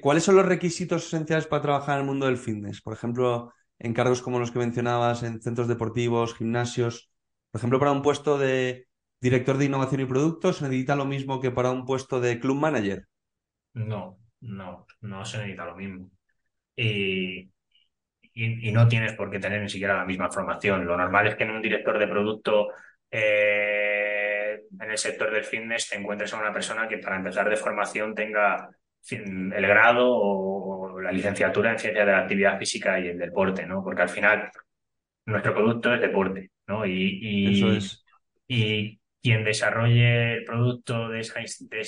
¿cuáles 0.00 0.24
son 0.24 0.36
los 0.36 0.46
requisitos 0.46 1.06
esenciales 1.06 1.46
para 1.46 1.62
trabajar 1.62 1.96
en 1.96 2.00
el 2.02 2.06
mundo 2.06 2.26
del 2.26 2.36
fitness? 2.36 2.80
Por 2.80 2.94
ejemplo, 2.94 3.52
en 3.78 3.94
cargos 3.94 4.22
como 4.22 4.38
los 4.38 4.50
que 4.50 4.58
mencionabas, 4.58 5.22
en 5.22 5.40
centros 5.40 5.68
deportivos, 5.68 6.34
gimnasios. 6.34 7.10
Por 7.50 7.60
ejemplo, 7.60 7.78
para 7.78 7.92
un 7.92 8.02
puesto 8.02 8.38
de 8.38 8.86
director 9.20 9.58
de 9.58 9.66
innovación 9.66 10.00
y 10.00 10.06
productos, 10.06 10.58
¿se 10.58 10.64
necesita 10.64 10.96
lo 10.96 11.04
mismo 11.04 11.40
que 11.40 11.50
para 11.50 11.70
un 11.70 11.84
puesto 11.84 12.20
de 12.20 12.38
club 12.40 12.56
manager? 12.56 13.06
No, 13.74 14.18
no, 14.40 14.86
no 15.00 15.24
se 15.24 15.38
necesita 15.38 15.64
lo 15.64 15.76
mismo. 15.76 16.10
Y, 16.76 17.50
no 18.72 18.88
tienes 18.88 19.12
por 19.12 19.30
qué 19.30 19.38
tener 19.38 19.62
ni 19.62 19.68
siquiera 19.68 19.98
la 19.98 20.04
misma 20.04 20.30
formación. 20.30 20.84
Lo 20.84 20.96
normal 20.96 21.28
es 21.28 21.36
que 21.36 21.44
en 21.44 21.52
un 21.52 21.62
director 21.62 21.98
de 21.98 22.08
producto 22.08 22.68
eh, 23.10 24.60
en 24.80 24.90
el 24.90 24.98
sector 24.98 25.30
del 25.30 25.44
fitness 25.44 25.88
te 25.88 25.96
encuentres 25.96 26.34
a 26.34 26.38
una 26.38 26.52
persona 26.52 26.88
que 26.88 26.98
para 26.98 27.16
empezar 27.16 27.48
de 27.48 27.56
formación 27.56 28.14
tenga 28.14 28.70
el 29.10 29.66
grado 29.66 30.10
o 30.10 30.73
la 31.00 31.12
licenciatura 31.12 31.72
en 31.72 31.78
ciencias 31.78 32.06
de 32.06 32.12
la 32.12 32.18
actividad 32.20 32.58
física 32.58 32.98
y 32.98 33.08
el 33.08 33.18
deporte, 33.18 33.66
¿no? 33.66 33.82
Porque 33.82 34.02
al 34.02 34.08
final 34.08 34.50
nuestro 35.26 35.54
producto 35.54 35.94
es 35.94 36.00
deporte, 36.00 36.50
¿no? 36.66 36.86
Y, 36.86 37.54
Eso 37.54 37.72
es. 37.72 38.04
y 38.46 38.98
quien 39.22 39.44
desarrolle 39.44 40.34
el 40.34 40.44
producto 40.44 41.08
de, 41.08 41.20
ese, 41.20 41.32
de 41.70 41.80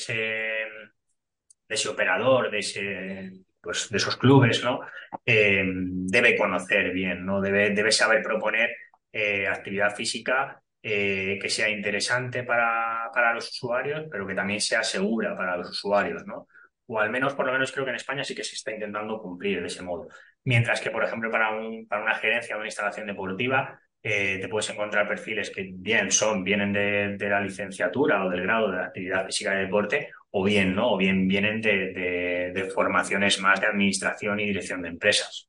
ese 1.68 1.88
operador, 1.88 2.50
de 2.50 2.58
ese 2.58 3.32
pues 3.66 3.90
de 3.90 3.96
esos 3.96 4.16
clubes, 4.16 4.62
¿no? 4.62 4.80
Eh, 5.24 5.64
debe 5.66 6.36
conocer 6.36 6.92
bien, 6.92 7.26
¿no? 7.26 7.40
Debe, 7.40 7.70
debe 7.70 7.90
saber 7.90 8.22
proponer 8.22 8.70
eh, 9.12 9.48
actividad 9.48 9.92
física 9.92 10.62
eh, 10.80 11.36
que 11.42 11.48
sea 11.48 11.68
interesante 11.68 12.44
para, 12.44 13.10
para, 13.12 13.34
los 13.34 13.50
usuarios, 13.50 14.04
pero 14.08 14.24
que 14.24 14.36
también 14.36 14.60
sea 14.60 14.84
segura 14.84 15.36
para 15.36 15.56
los 15.56 15.70
usuarios, 15.70 16.24
¿no? 16.26 16.46
O 16.86 17.00
al 17.00 17.10
menos, 17.10 17.34
por 17.34 17.46
lo 17.46 17.52
menos 17.52 17.72
creo 17.72 17.84
que 17.84 17.90
en 17.90 17.96
España 17.96 18.24
sí 18.24 18.34
que 18.34 18.44
se 18.44 18.54
está 18.54 18.72
intentando 18.72 19.20
cumplir 19.20 19.60
de 19.60 19.66
ese 19.66 19.82
modo. 19.82 20.08
Mientras 20.44 20.80
que, 20.80 20.90
por 20.90 21.04
ejemplo, 21.04 21.30
para, 21.30 21.50
un, 21.50 21.86
para 21.88 22.02
una 22.02 22.14
gerencia 22.14 22.54
o 22.54 22.58
una 22.58 22.68
instalación 22.68 23.06
deportiva, 23.06 23.80
eh, 24.02 24.38
te 24.40 24.48
puedes 24.48 24.70
encontrar 24.70 25.08
perfiles 25.08 25.50
que 25.50 25.68
bien 25.74 26.12
son, 26.12 26.44
vienen 26.44 26.72
de, 26.72 27.16
la 27.28 27.40
licenciatura 27.40 28.24
o 28.24 28.30
del 28.30 28.42
grado 28.42 28.70
de 28.70 28.80
actividad 28.80 29.26
física 29.26 29.54
y 29.54 29.64
deporte, 29.64 30.10
o 30.30 30.44
bien, 30.44 30.76
¿no? 30.76 30.92
O 30.92 30.96
bien 30.96 31.26
vienen 31.26 31.60
de, 31.60 32.52
de, 32.54 32.70
formaciones 32.72 33.40
más 33.40 33.60
de 33.60 33.66
administración 33.66 34.38
y 34.38 34.46
dirección 34.46 34.82
de 34.82 34.90
empresas. 34.90 35.48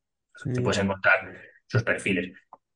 Te 0.53 0.61
puedes 0.61 0.79
encontrar 0.79 1.35
sus 1.67 1.83
perfiles. 1.83 2.31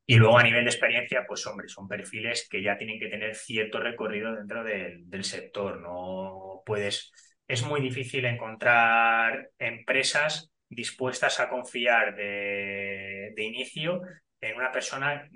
Y 0.06 0.18
luego 0.18 0.38
a 0.38 0.44
nivel 0.44 0.66
de 0.66 0.70
experiencia, 0.70 1.26
pues 1.28 1.48
hombre, 1.48 1.68
son 1.68 1.88
perfiles 1.88 2.48
que 2.50 2.62
ya 2.62 2.78
tienen 2.78 3.00
que 3.00 3.08
tener 3.08 3.34
cierto 3.34 3.80
recorrido 3.80 4.36
dentro 4.36 4.64
del 4.64 5.24
sector. 5.24 5.80
No 5.80 6.62
puedes, 6.66 7.12
es 7.52 7.64
muy 7.64 7.82
difícil 7.82 8.26
encontrar 8.26 9.50
empresas 9.60 10.52
dispuestas 10.70 11.40
a 11.40 11.50
confiar 11.50 12.16
de, 12.16 13.34
inicio 13.38 14.02
en 14.40 14.56
una 14.56 14.72
persona 14.72 15.30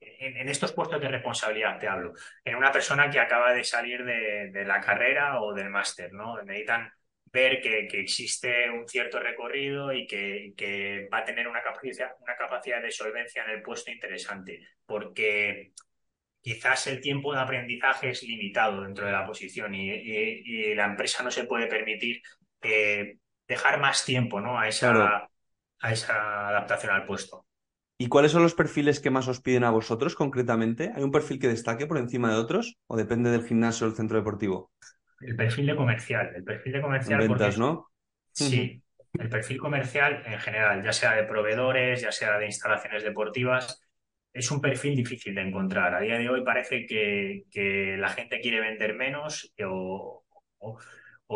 en, 0.00 0.48
estos 0.48 0.72
puestos 0.72 1.00
de 1.00 1.08
responsabilidad 1.08 1.78
te 1.78 1.88
hablo, 1.88 2.12
en 2.44 2.56
una 2.56 2.72
persona 2.72 3.08
que 3.08 3.20
acaba 3.20 3.52
de 3.52 3.64
salir 3.64 4.04
de, 4.04 4.50
de 4.50 4.64
la 4.64 4.80
carrera 4.80 5.40
o 5.40 5.54
del 5.54 5.70
máster, 5.70 6.12
¿no? 6.12 6.42
Necesitan 6.42 6.90
ver 7.36 7.60
que, 7.60 8.00
existe 8.00 8.70
un 8.70 8.88
cierto 8.88 9.20
recorrido 9.20 9.92
y 9.92 10.06
que, 10.06 11.08
va 11.12 11.18
a 11.18 11.24
tener 11.24 11.46
una 11.46 11.62
capacidad, 11.62 12.12
una 12.20 12.36
capacidad 12.36 12.80
de 12.80 12.90
solvencia 12.90 13.44
en 13.44 13.50
el 13.50 13.62
puesto 13.62 13.90
interesante, 13.90 14.66
porque 14.86 15.72
quizás 16.46 16.86
el 16.86 17.00
tiempo 17.00 17.34
de 17.34 17.40
aprendizaje 17.40 18.10
es 18.10 18.22
limitado 18.22 18.82
dentro 18.82 19.04
de 19.04 19.10
la 19.10 19.26
posición 19.26 19.74
y, 19.74 20.76
la 20.76 20.84
empresa 20.84 21.24
no 21.24 21.30
se 21.32 21.42
puede 21.42 21.66
permitir 21.66 22.22
eh, 22.62 23.18
dejar 23.48 23.80
más 23.80 24.04
tiempo 24.04 24.40
¿no? 24.40 24.56
a, 24.56 24.68
esa, 24.68 25.28
a 25.80 25.92
esa 25.92 26.48
adaptación 26.48 26.94
al 26.94 27.04
puesto. 27.04 27.46
¿Y 27.98 28.06
cuáles 28.06 28.30
son 28.30 28.44
los 28.44 28.54
perfiles 28.54 29.00
que 29.00 29.10
más 29.10 29.26
os 29.26 29.40
piden 29.40 29.64
a 29.64 29.70
vosotros 29.70 30.14
concretamente? 30.14 30.92
¿Hay 30.94 31.02
un 31.02 31.10
perfil 31.10 31.40
que 31.40 31.48
destaque 31.48 31.86
por 31.86 31.98
encima 31.98 32.30
de 32.30 32.36
otros 32.36 32.76
o 32.86 32.96
depende 32.96 33.30
del 33.30 33.44
gimnasio 33.44 33.84
o 33.84 33.90
del 33.90 33.96
centro 33.96 34.16
deportivo? 34.16 34.70
el 35.22 35.34
perfil 35.34 35.66
de 35.66 35.74
comercial. 35.74 36.32
El 36.36 36.44
perfil 36.44 36.74
de 36.74 36.80
comercial. 36.80 37.18
Ventas, 37.18 37.58
¿no? 37.58 37.90
Sí, 38.30 38.80
el 39.14 39.28
perfil 39.28 39.58
comercial 39.58 40.22
en 40.26 40.38
general, 40.38 40.84
ya 40.84 40.92
sea 40.92 41.16
de 41.16 41.24
proveedores, 41.24 42.02
ya 42.02 42.12
sea 42.12 42.38
de 42.38 42.46
instalaciones 42.46 43.02
deportivas, 43.02 43.82
es 44.36 44.50
un 44.50 44.60
perfil 44.60 44.94
difícil 44.94 45.34
de 45.34 45.40
encontrar. 45.40 45.94
A 45.94 46.00
día 46.00 46.18
de 46.18 46.28
hoy 46.28 46.44
parece 46.44 46.86
que, 46.86 47.96
la 47.98 48.10
gente 48.10 48.40
quiere 48.40 48.60
vender 48.60 48.94
menos 48.94 49.52
o, 49.64 50.22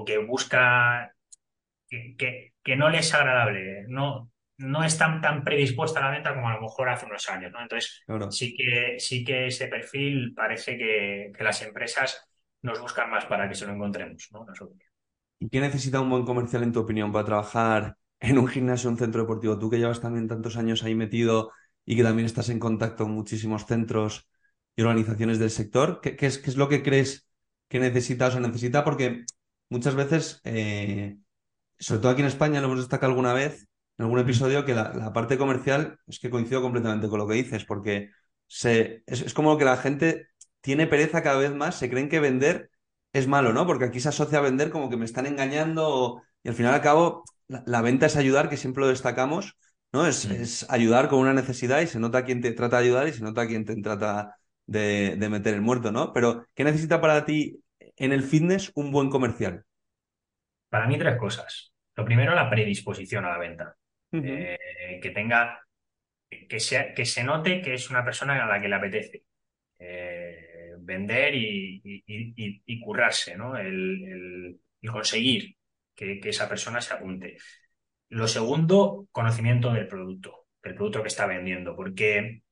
que 0.06 0.18
busca 0.18 1.14
que, 1.88 2.52
que, 2.62 2.76
no 2.76 2.90
le 2.90 2.98
es 2.98 3.14
agradable. 3.14 3.86
No, 3.88 4.30
no 4.58 4.84
es 4.84 4.98
tan, 4.98 5.20
tan 5.22 5.42
predispuesta 5.42 6.00
a 6.00 6.04
la 6.04 6.10
venta 6.10 6.34
como 6.34 6.48
a 6.48 6.54
lo 6.54 6.60
mejor 6.60 6.90
hace 6.90 7.06
unos 7.06 7.28
años, 7.30 7.50
¿no? 7.52 7.62
Entonces, 7.62 8.02
sí, 8.30 8.54
que, 8.54 8.96
sí 8.98 9.24
que 9.24 9.46
ese 9.46 9.68
perfil 9.68 10.34
parece 10.34 10.76
que, 10.76 11.32
las 11.40 11.62
empresas 11.62 12.28
nos 12.62 12.78
buscan 12.80 13.10
más 13.10 13.24
para 13.24 13.48
que 13.48 13.54
se 13.54 13.66
lo 13.66 13.72
encontremos, 13.72 14.28
¿no? 14.32 14.44
Nosotros. 14.44 14.78
¿Y 15.38 15.48
qué 15.48 15.60
necesita 15.60 16.02
un 16.02 16.10
buen 16.10 16.26
comercial, 16.26 16.62
en 16.62 16.72
tu 16.72 16.80
opinión, 16.80 17.10
para 17.10 17.24
trabajar 17.24 17.96
en 18.20 18.38
un 18.38 18.46
gimnasio, 18.46 18.90
un 18.90 18.98
centro 18.98 19.22
deportivo? 19.22 19.58
Tú 19.58 19.70
que 19.70 19.78
llevas 19.78 20.02
también 20.02 20.28
tantos 20.28 20.58
años 20.58 20.84
ahí 20.84 20.94
metido 20.94 21.50
y 21.90 21.96
que 21.96 22.05
también 22.05 22.26
estás 22.26 22.48
en 22.50 22.61
contacto 22.61 23.03
con 23.03 23.14
muchísimos 23.14 23.66
centros 23.66 24.29
y 24.76 24.83
organizaciones 24.83 25.40
del 25.40 25.50
sector, 25.50 26.00
¿qué, 26.00 26.16
es, 26.20 26.38
qué 26.38 26.50
es, 26.50 26.57
lo 26.57 26.68
que 26.68 26.85
crees 26.85 27.26
que 27.66 27.81
necesitas 27.81 28.37
o 28.37 28.38
necesita? 28.38 28.85
Porque 28.85 29.24
muchas 29.70 29.96
veces, 29.96 30.40
eh, 30.44 31.18
sobre 31.81 32.00
todo 32.00 32.12
aquí 32.12 32.20
en 32.20 32.29
España, 32.29 32.61
lo 32.61 32.68
hemos 32.68 32.79
destacado 32.79 33.11
alguna 33.11 33.33
vez, 33.33 33.66
en 33.98 34.05
algún 34.05 34.20
episodio, 34.20 34.64
que 34.64 34.72
la, 34.72 35.12
parte 35.12 35.37
comercial 35.37 35.98
es 36.07 36.20
que 36.20 36.31
coincido 36.31 36.62
completamente 36.62 37.09
con 37.09 37.18
lo 37.18 37.26
que 37.26 37.35
dices, 37.35 37.64
porque 37.64 38.11
se, 38.46 39.03
es, 39.07 39.35
como 39.35 39.59
que 39.59 39.64
la 39.64 39.76
gente 39.76 40.29
tiene 40.61 40.87
pereza 40.87 41.24
cada 41.24 41.40
vez 41.40 41.53
más, 41.53 41.74
se 41.74 41.90
creen 41.90 42.09
que 42.09 42.20
vender 42.20 42.70
es 43.12 43.26
malo, 43.26 43.53
¿no? 43.53 43.66
Porque 43.66 43.87
aquí 43.87 43.98
se 43.98 44.11
asocia 44.11 44.38
a 44.38 44.42
vender 44.42 44.70
como 44.70 44.90
que 44.90 44.96
me 44.96 45.07
están 45.07 45.26
engañando 45.26 46.22
y 46.44 46.50
al 46.50 46.55
final 46.55 46.72
al 46.72 46.83
cabo 46.83 47.24
la, 47.48 47.83
venta 47.83 48.07
es 48.07 48.14
ayudar, 48.14 48.48
que 48.48 48.57
siempre 48.57 48.83
lo 48.83 48.88
destacamos, 48.90 49.57
¿no? 49.92 50.07
Es, 50.07 50.24
es, 50.24 50.70
ayudar 50.70 51.09
con 51.09 51.20
una 51.20 51.33
necesidad 51.33 51.81
y 51.81 51.87
se 51.87 51.98
nota 51.98 52.18
a 52.18 52.24
quien 52.24 52.40
te 52.40 52.53
trata 52.53 52.79
de 52.79 52.85
ayudar 52.85 53.09
y 53.09 53.12
se 53.12 53.22
nota 53.22 53.42
a 53.42 53.46
quien 53.46 53.64
te 53.64 53.76
trata 53.81 54.37
de, 54.66 55.16
de 55.16 55.29
meter 55.29 55.55
el 55.55 55.62
muerto, 55.62 55.92
¿no? 55.92 56.12
Pero, 56.12 56.46
¿qué 56.55 56.64
necesita 56.64 57.00
para 57.00 57.24
ti 57.24 57.62
en 57.96 58.12
el 58.12 58.22
fitness 58.22 58.72
un 58.74 58.90
buen 58.92 59.11
comercial? 59.11 59.64
Para 60.68 60.87
mí 60.87 60.98
tres 60.98 61.16
cosas. 61.16 61.72
Lo 61.96 62.05
primero, 62.05 62.35
la 62.35 62.48
predisposición 62.48 63.24
a 63.24 63.31
la 63.31 63.38
venta. 63.38 63.76
Eh, 64.12 64.98
que 65.00 65.11
tenga, 65.11 65.61
que, 66.29 66.59
sea, 66.59 66.94
que 66.94 67.05
se 67.05 67.22
note 67.22 67.61
que 67.62 67.74
es 67.74 67.90
una 67.90 68.05
persona 68.05 68.42
a 68.42 68.48
la 68.48 68.61
que 68.61 68.68
le 68.68 68.74
apetece 68.74 69.22
eh, 69.79 70.74
vender 70.79 71.35
y, 71.35 72.81
currarse, 72.83 73.37
¿no? 73.37 73.57
El, 73.57 74.61
conseguir 74.90 75.57
que, 75.94 76.20
esa 76.24 76.48
persona 76.48 76.81
se 76.81 76.94
apunte. 76.94 77.37
Lo 78.11 78.29
segundo, 78.29 79.09
conocimiento 79.12 79.73
del 79.73 79.88
producto, 79.88 80.46
del 80.62 80.75
producto 80.75 81.03
que 81.03 81.09
está 81.09 81.27
vendiendo, 81.27 81.75
porque 81.75 82.42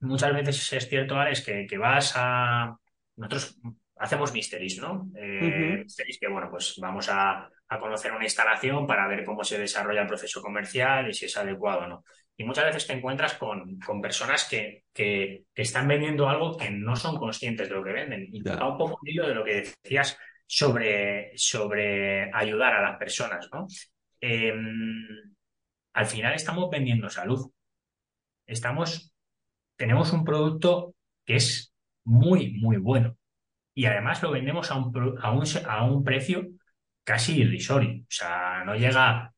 muchas 0.00 0.32
veces 0.32 0.72
es 0.72 0.88
cierto, 0.88 1.16
Alex, 1.16 1.42
que, 1.44 1.66
que 1.66 1.78
vas 1.78 2.14
a... 2.16 2.76
Nosotros 3.16 3.58
hacemos 3.96 4.32
mysteries, 4.32 4.78
¿no? 4.78 5.10
Eh, 5.14 5.84
que, 6.18 6.28
bueno, 6.28 6.48
pues 6.50 6.76
vamos 6.80 7.08
a, 7.10 7.50
a 7.68 7.78
conocer 7.78 8.12
una 8.12 8.24
instalación 8.24 8.86
para 8.86 9.06
ver 9.06 9.24
cómo 9.24 9.44
se 9.44 9.58
desarrolla 9.58 10.02
el 10.02 10.08
proceso 10.08 10.42
comercial 10.42 11.08
y 11.08 11.14
si 11.14 11.26
es 11.26 11.36
adecuado 11.36 11.82
o 11.82 11.86
no. 11.86 12.04
Y 12.36 12.44
muchas 12.44 12.64
veces 12.64 12.86
te 12.86 12.94
encuentras 12.94 13.34
con, 13.34 13.78
con 13.80 14.00
personas 14.00 14.48
que, 14.48 14.84
que, 14.94 15.44
están 15.54 15.86
vendiendo 15.86 16.28
algo 16.28 16.56
que 16.56 16.70
no 16.70 16.96
son 16.96 17.18
conscientes 17.18 17.68
de 17.68 17.74
lo 17.74 17.84
que 17.84 17.92
venden. 17.92 18.28
Y 18.32 18.42
toca 18.42 18.66
un 18.66 18.78
poco 18.78 18.98
un 19.02 19.08
hilo 19.08 19.28
de 19.28 19.34
lo 19.34 19.44
que 19.44 19.56
decías 19.56 20.18
sobre, 20.46 21.32
sobre 21.36 22.30
ayudar 22.32 22.74
a 22.74 22.82
las 22.82 22.98
personas, 22.98 23.46
¿no? 23.52 23.66
Em, 24.20 25.06
al 25.94 26.06
final 26.06 26.34
estamos 26.34 26.70
vendiendo 26.70 27.08
salud. 27.10 27.50
Estamos, 28.46 29.12
tenemos 29.76 30.12
un 30.12 30.24
producto 30.24 30.94
que 31.24 31.36
es 31.36 31.72
muy, 32.04 32.52
muy 32.60 32.76
bueno. 32.76 33.16
Y 33.74 33.86
además 33.86 34.22
lo 34.22 34.30
vendemos 34.30 34.70
a 34.70 34.76
un, 34.76 35.18
a 35.22 35.30
un, 35.32 35.44
a 35.66 35.84
un 35.84 36.04
precio 36.04 36.48
casi 37.04 37.40
irrisorio. 37.40 38.02
O 38.02 38.06
sea, 38.10 38.64
no 38.64 38.74
llega 38.74 39.32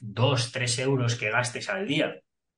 dos, 0.00 0.52
tres 0.52 0.78
euros 0.78 1.16
que 1.16 1.30
gastes 1.30 1.68
al 1.68 1.86
día. 1.86 2.14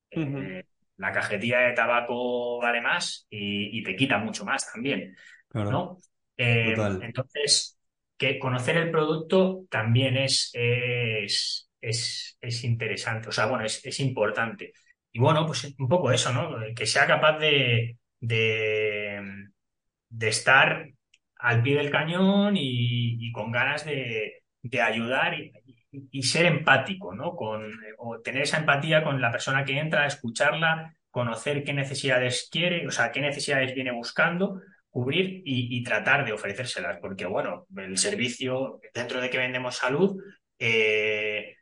Eh, 0.09 0.65
la 0.97 1.11
cajetilla 1.11 1.59
de 1.59 1.73
tabaco 1.73 2.59
vale 2.59 2.81
más 2.81 3.27
y, 3.29 3.81
te 3.83 3.95
quita 3.95 4.17
mucho 4.17 4.45
más 4.45 4.71
también. 4.71 5.15
¿no? 5.53 5.97
Eh, 6.37 6.75
entonces, 7.01 7.77
que 8.21 8.37
conocer 8.37 8.77
el 8.77 8.91
producto 8.91 9.65
también 9.67 10.15
es, 10.15 10.51
es, 10.53 11.67
es, 11.81 12.63
interesante, 12.63 13.29
o 13.29 13.31
sea, 13.31 13.47
bueno, 13.47 13.65
es, 13.65 13.99
importante. 13.99 14.73
Y 15.11 15.19
bueno, 15.19 15.43
pues 15.47 15.73
un 15.79 15.87
poco 15.87 16.11
eso, 16.11 16.31
¿no? 16.31 16.55
Que 16.75 16.85
sea 16.85 17.07
capaz 17.07 17.39
de, 17.39 17.97
de, 18.19 19.47
de 20.07 20.29
estar 20.29 20.87
al 21.37 21.63
pie 21.63 21.77
del 21.77 21.89
cañón 21.89 22.53
y, 22.57 23.31
con 23.31 23.51
ganas 23.51 23.85
de, 23.85 24.43
ayudar 24.79 25.35
y, 26.11 26.21
ser 26.21 26.45
empático, 26.45 27.15
¿no? 27.15 27.35
Con, 27.35 27.71
o 27.97 28.19
tener 28.19 28.43
esa 28.43 28.59
empatía 28.59 29.03
con 29.03 29.19
la 29.19 29.31
persona 29.31 29.65
que 29.65 29.79
entra, 29.79 30.05
escucharla, 30.05 30.95
conocer 31.09 31.63
qué 31.63 31.73
necesidades 31.73 32.49
quiere, 32.51 32.85
o 32.85 32.91
sea, 32.91 33.11
qué 33.11 33.19
necesidades 33.19 33.73
viene 33.73 33.91
buscando, 33.91 34.61
cubrir 34.91 35.41
y, 35.45 35.81
tratar 35.83 36.25
de 36.25 36.33
ofrecérselas, 36.33 36.99
porque 36.99 37.25
bueno, 37.25 37.65
el 37.77 37.97
servicio, 37.97 38.81
dentro 38.93 39.21
de 39.21 39.29
que 39.29 39.37
vendemos 39.37 39.77
salud, 39.77 40.21
eh, 40.59 41.55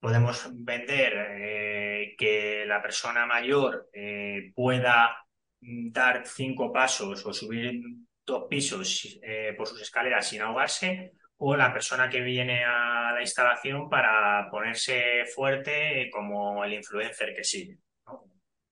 podemos 0.00 0.50
vender 0.52 1.12
eh, 1.38 2.14
que 2.18 2.64
la 2.66 2.82
persona 2.82 3.26
mayor 3.26 3.88
eh, 3.92 4.52
pueda 4.54 5.16
dar 5.60 6.26
cinco 6.26 6.72
pasos 6.72 7.24
o 7.24 7.32
subir 7.32 7.80
dos 8.26 8.46
pisos 8.50 9.18
por 9.56 9.66
sus 9.66 9.80
escaleras 9.80 10.28
sin 10.28 10.42
ahogarse 10.42 11.12
o 11.38 11.56
la 11.56 11.72
persona 11.72 12.08
que 12.08 12.20
viene 12.20 12.64
a 12.64 13.12
la 13.12 13.20
instalación 13.20 13.88
para 13.88 14.50
ponerse 14.50 15.24
fuerte 15.34 16.10
como 16.12 16.64
el 16.64 16.74
influencer 16.74 17.34
que 17.34 17.44
sigue. 17.44 17.78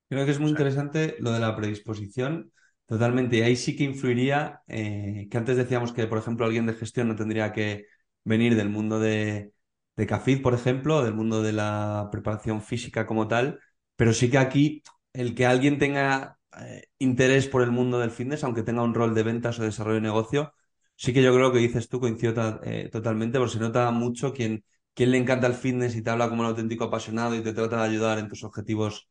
Creo 0.09 0.25
que 0.25 0.31
es 0.31 0.39
muy 0.39 0.49
interesante 0.49 1.15
lo 1.19 1.31
de 1.31 1.39
la 1.39 1.55
predisposición. 1.55 2.51
Totalmente. 2.93 3.37
Y 3.37 3.41
ahí 3.41 3.55
sí 3.55 3.75
que 3.75 3.83
influiría, 3.85 4.61
eh, 4.67 5.27
que 5.31 5.37
antes 5.37 5.57
decíamos 5.57 5.91
que, 5.93 6.05
por 6.05 6.19
ejemplo, 6.19 6.45
alguien 6.45 6.65
de 6.67 6.73
gestión 6.75 7.07
no 7.07 7.15
tendría 7.15 7.51
que 7.51 7.87
venir 8.23 8.55
del 8.55 8.69
mundo 8.69 8.99
de, 8.99 9.51
de 9.95 10.05
CAFID, 10.07 10.41
por 10.43 10.53
ejemplo, 10.53 11.03
del 11.03 11.13
mundo 11.15 11.41
de 11.41 11.53
la 11.53 12.09
preparación 12.11 12.61
física 12.61 13.07
como 13.07 13.27
tal, 13.27 13.59
pero 13.95 14.13
sí 14.13 14.29
que 14.29 14.37
aquí 14.37 14.83
el 15.13 15.33
que 15.33 15.45
alguien 15.47 15.79
tenga 15.79 16.37
eh, 16.59 16.83
interés 16.99 17.47
por 17.47 17.63
el 17.63 17.71
mundo 17.71 17.97
del 17.99 18.11
fitness, 18.11 18.43
aunque 18.43 18.61
tenga 18.63 18.83
un 18.83 18.93
rol 18.93 19.15
de 19.15 19.23
ventas 19.23 19.57
o 19.59 19.63
desarrollo 19.63 19.95
de 19.95 20.01
negocio, 20.01 20.53
sí 20.95 21.13
que 21.13 21.23
yo 21.23 21.33
creo 21.33 21.51
que 21.51 21.59
dices 21.59 21.89
tú, 21.89 21.99
coincido 21.99 22.59
eh, 22.63 22.89
totalmente, 22.91 23.39
porque 23.39 23.53
se 23.53 23.59
nota 23.59 23.89
mucho 23.91 24.33
quien, 24.33 24.63
quien 24.93 25.09
le 25.11 25.17
encanta 25.17 25.47
el 25.47 25.55
fitness 25.55 25.95
y 25.95 26.03
te 26.03 26.11
habla 26.11 26.29
como 26.29 26.41
un 26.43 26.47
auténtico 26.49 26.83
apasionado 26.85 27.33
y 27.35 27.41
te 27.41 27.53
trata 27.53 27.77
de 27.77 27.89
ayudar 27.89 28.19
en 28.19 28.27
tus 28.29 28.43
objetivos 28.43 29.09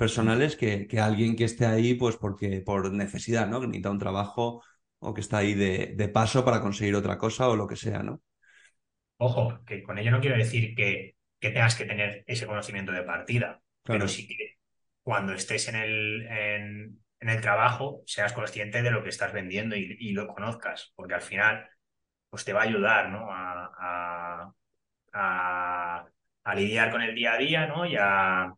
personales, 0.00 0.56
que, 0.56 0.86
que 0.86 0.98
alguien 0.98 1.36
que 1.36 1.44
esté 1.44 1.66
ahí, 1.66 1.92
pues 1.92 2.16
porque 2.16 2.62
por 2.62 2.90
necesidad, 2.90 3.46
¿no? 3.46 3.60
Que 3.60 3.66
necesita 3.66 3.90
un 3.90 3.98
trabajo 3.98 4.64
o 4.98 5.12
que 5.12 5.20
está 5.20 5.38
ahí 5.38 5.52
de, 5.52 5.92
de 5.94 6.08
paso 6.08 6.42
para 6.42 6.62
conseguir 6.62 6.94
otra 6.94 7.18
cosa 7.18 7.50
o 7.50 7.54
lo 7.54 7.66
que 7.66 7.76
sea, 7.76 8.02
¿no? 8.02 8.22
Ojo, 9.18 9.62
que 9.66 9.82
con 9.82 9.98
ello 9.98 10.10
no 10.10 10.20
quiero 10.20 10.38
decir 10.38 10.74
que, 10.74 11.16
que 11.38 11.50
tengas 11.50 11.74
que 11.74 11.84
tener 11.84 12.24
ese 12.26 12.46
conocimiento 12.46 12.92
de 12.92 13.02
partida, 13.02 13.60
pero 13.82 14.08
sí 14.08 14.26
que 14.26 14.56
cuando 15.02 15.34
estés 15.34 15.68
en 15.68 15.76
el, 15.76 16.26
en, 16.26 17.00
el 17.20 17.40
trabajo 17.42 18.02
seas 18.06 18.32
consciente 18.32 18.80
de 18.80 18.90
lo 18.90 19.02
que 19.02 19.10
estás 19.10 19.34
vendiendo 19.34 19.76
y, 19.76 20.12
lo 20.12 20.28
conozcas, 20.28 20.94
porque 20.96 21.12
al 21.12 21.20
final 21.20 21.68
pues 22.30 22.46
te 22.46 22.54
va 22.54 22.60
a 22.60 22.64
ayudar 22.64 23.10
¿no? 23.10 23.28
a, 23.30 24.50
a, 25.12 26.54
lidiar 26.54 26.90
con 26.90 27.02
el 27.02 27.14
día 27.14 27.34
a 27.34 27.38
día 27.38 27.66
¿no? 27.66 27.84
y 27.84 27.96
a, 27.98 28.50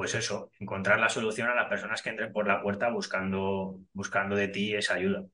pues 0.00 0.14
eso, 0.14 0.50
encontrar 0.58 0.98
la 0.98 1.10
solución 1.10 1.48
a 1.48 1.54
las 1.54 1.68
personas 1.68 2.00
que 2.00 2.08
entren 2.08 2.32
por 2.32 2.48
la 2.48 2.62
puerta 2.62 2.88
buscando, 2.88 3.80
buscando 3.92 4.34
de 4.34 4.48
ti 4.48 4.74
esa 4.74 4.94
ayuda. 4.94 5.26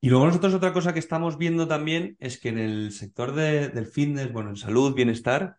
Y 0.00 0.10
luego 0.10 0.26
nosotros 0.26 0.54
otra 0.54 0.72
cosa 0.72 0.92
que 0.92 0.98
estamos 0.98 1.38
viendo 1.38 1.68
también 1.68 2.16
es 2.18 2.40
que 2.40 2.48
en 2.48 2.58
el 2.58 2.90
sector 2.90 3.32
del 3.32 3.86
fitness, 3.86 4.32
bueno, 4.32 4.50
en 4.50 4.56
salud, 4.56 4.92
bienestar, 4.92 5.58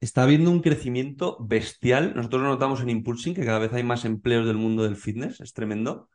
está 0.00 0.24
habiendo 0.24 0.50
un 0.50 0.62
crecimiento 0.62 1.36
bestial. 1.38 2.12
Nosotros 2.16 2.42
lo 2.42 2.48
notamos 2.48 2.80
en 2.80 2.90
Impulsing, 2.90 3.34
que 3.34 3.44
cada 3.44 3.60
vez 3.60 3.72
hay 3.72 3.84
más 3.84 4.04
empleos 4.04 4.48
del 4.48 4.56
mundo 4.56 4.82
del 4.82 4.96
fitness, 4.96 5.40
es 5.40 5.52
tremendo. 5.52 6.08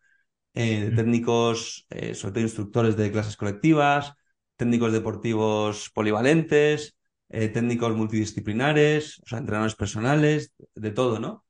Eh, 0.56 0.91
técnicos, 0.94 1.88
eh, 1.89 2.15
sobre 2.15 2.34
todo 2.34 2.44
instructores 2.44 2.98
de 2.98 3.13
clases 3.13 3.38
colectivas, 3.38 4.12
técnicos 4.58 4.91
deportivos 4.91 5.89
polivalentes, 5.91 6.98
eh, 7.30 7.48
técnicos 7.48 7.96
multidisciplinares, 7.96 9.20
o 9.20 9.26
sea, 9.26 9.39
entrenadores 9.39 9.76
personales, 9.76 10.54
de 10.76 10.91
todo, 10.91 11.22
¿no? 11.22 11.44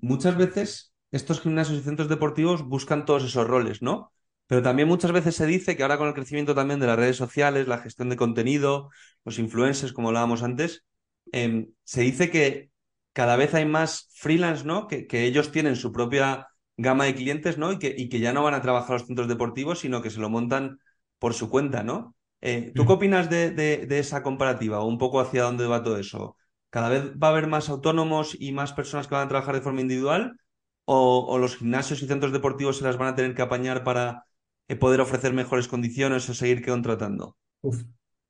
Muchas 0.00 0.36
veces 0.36 0.94
estos 1.10 1.40
gimnasios 1.40 1.78
y 1.78 1.82
centros 1.82 2.08
deportivos 2.08 2.62
buscan 2.62 3.04
todos 3.04 3.24
esos 3.24 3.46
roles, 3.46 3.82
¿no? 3.82 4.12
Pero 4.46 4.62
también 4.62 4.88
muchas 4.88 5.12
veces 5.12 5.36
se 5.36 5.46
dice 5.46 5.76
que 5.76 5.82
ahora 5.82 5.98
con 5.98 6.08
el 6.08 6.14
crecimiento 6.14 6.54
también 6.54 6.80
de 6.80 6.86
las 6.86 6.98
redes 6.98 7.16
sociales, 7.16 7.68
la 7.68 7.78
gestión 7.78 8.08
de 8.08 8.16
contenido, 8.16 8.90
los 9.24 9.38
influencers, 9.38 9.92
como 9.92 10.08
hablábamos 10.08 10.42
antes, 10.42 10.84
Em, 11.32 11.72
se 11.84 12.02
dice 12.02 12.30
que 12.30 12.70
cada 13.12 13.36
vez 13.36 13.54
hay 13.54 13.64
más 13.64 14.08
freelance, 14.14 14.64
¿no? 14.64 14.86
Que, 14.88 15.06
ellos 15.10 15.52
tienen 15.52 15.76
su 15.76 15.92
propia 15.92 16.48
gama 16.76 17.04
de 17.04 17.14
clientes, 17.14 17.58
¿no? 17.58 17.72
Y 17.72 17.78
que, 17.78 17.94
y 17.96 18.08
que 18.08 18.20
ya 18.20 18.32
no 18.32 18.42
van 18.42 18.54
a 18.54 18.62
trabajar 18.62 18.98
los 18.98 19.06
centros 19.06 19.28
deportivos, 19.28 19.80
sino 19.80 20.02
que 20.02 20.10
se 20.10 20.20
lo 20.20 20.30
montan 20.30 20.78
por 21.18 21.34
su 21.34 21.50
cuenta, 21.50 21.82
¿no? 21.82 22.16
Eh, 22.40 22.72
¿Tú 22.74 22.84
qué 22.84 22.92
mm. 22.92 22.96
opinas 22.96 23.30
de, 23.30 23.86
esa 23.90 24.22
comparativa 24.22 24.80
o 24.80 24.86
un 24.86 24.98
poco 24.98 25.20
hacia 25.20 25.42
dónde 25.42 25.66
va 25.66 25.82
todo 25.82 25.98
eso? 25.98 26.36
¿Cada 26.70 26.88
vez 26.88 27.12
va 27.12 27.28
a 27.28 27.30
haber 27.30 27.46
más 27.46 27.68
autónomos 27.68 28.36
y 28.38 28.52
más 28.52 28.72
personas 28.72 29.06
que 29.06 29.14
van 29.14 29.26
a 29.26 29.28
trabajar 29.28 29.54
de 29.54 29.60
forma 29.60 29.80
individual? 29.80 30.36
¿O, 30.84 31.38
los 31.38 31.56
gimnasios 31.56 32.02
y 32.02 32.08
centros 32.08 32.32
deportivos 32.32 32.78
se 32.78 32.84
las 32.84 32.96
van 32.96 33.08
a 33.08 33.14
tener 33.14 33.34
que 33.34 33.42
apañar 33.42 33.84
para 33.84 34.24
eh, 34.66 34.74
poder 34.74 35.00
ofrecer 35.00 35.32
mejores 35.32 35.68
condiciones 35.68 36.28
o 36.28 36.34
seguir 36.34 36.64
contratando? 36.64 37.36
Uf, 37.60 37.82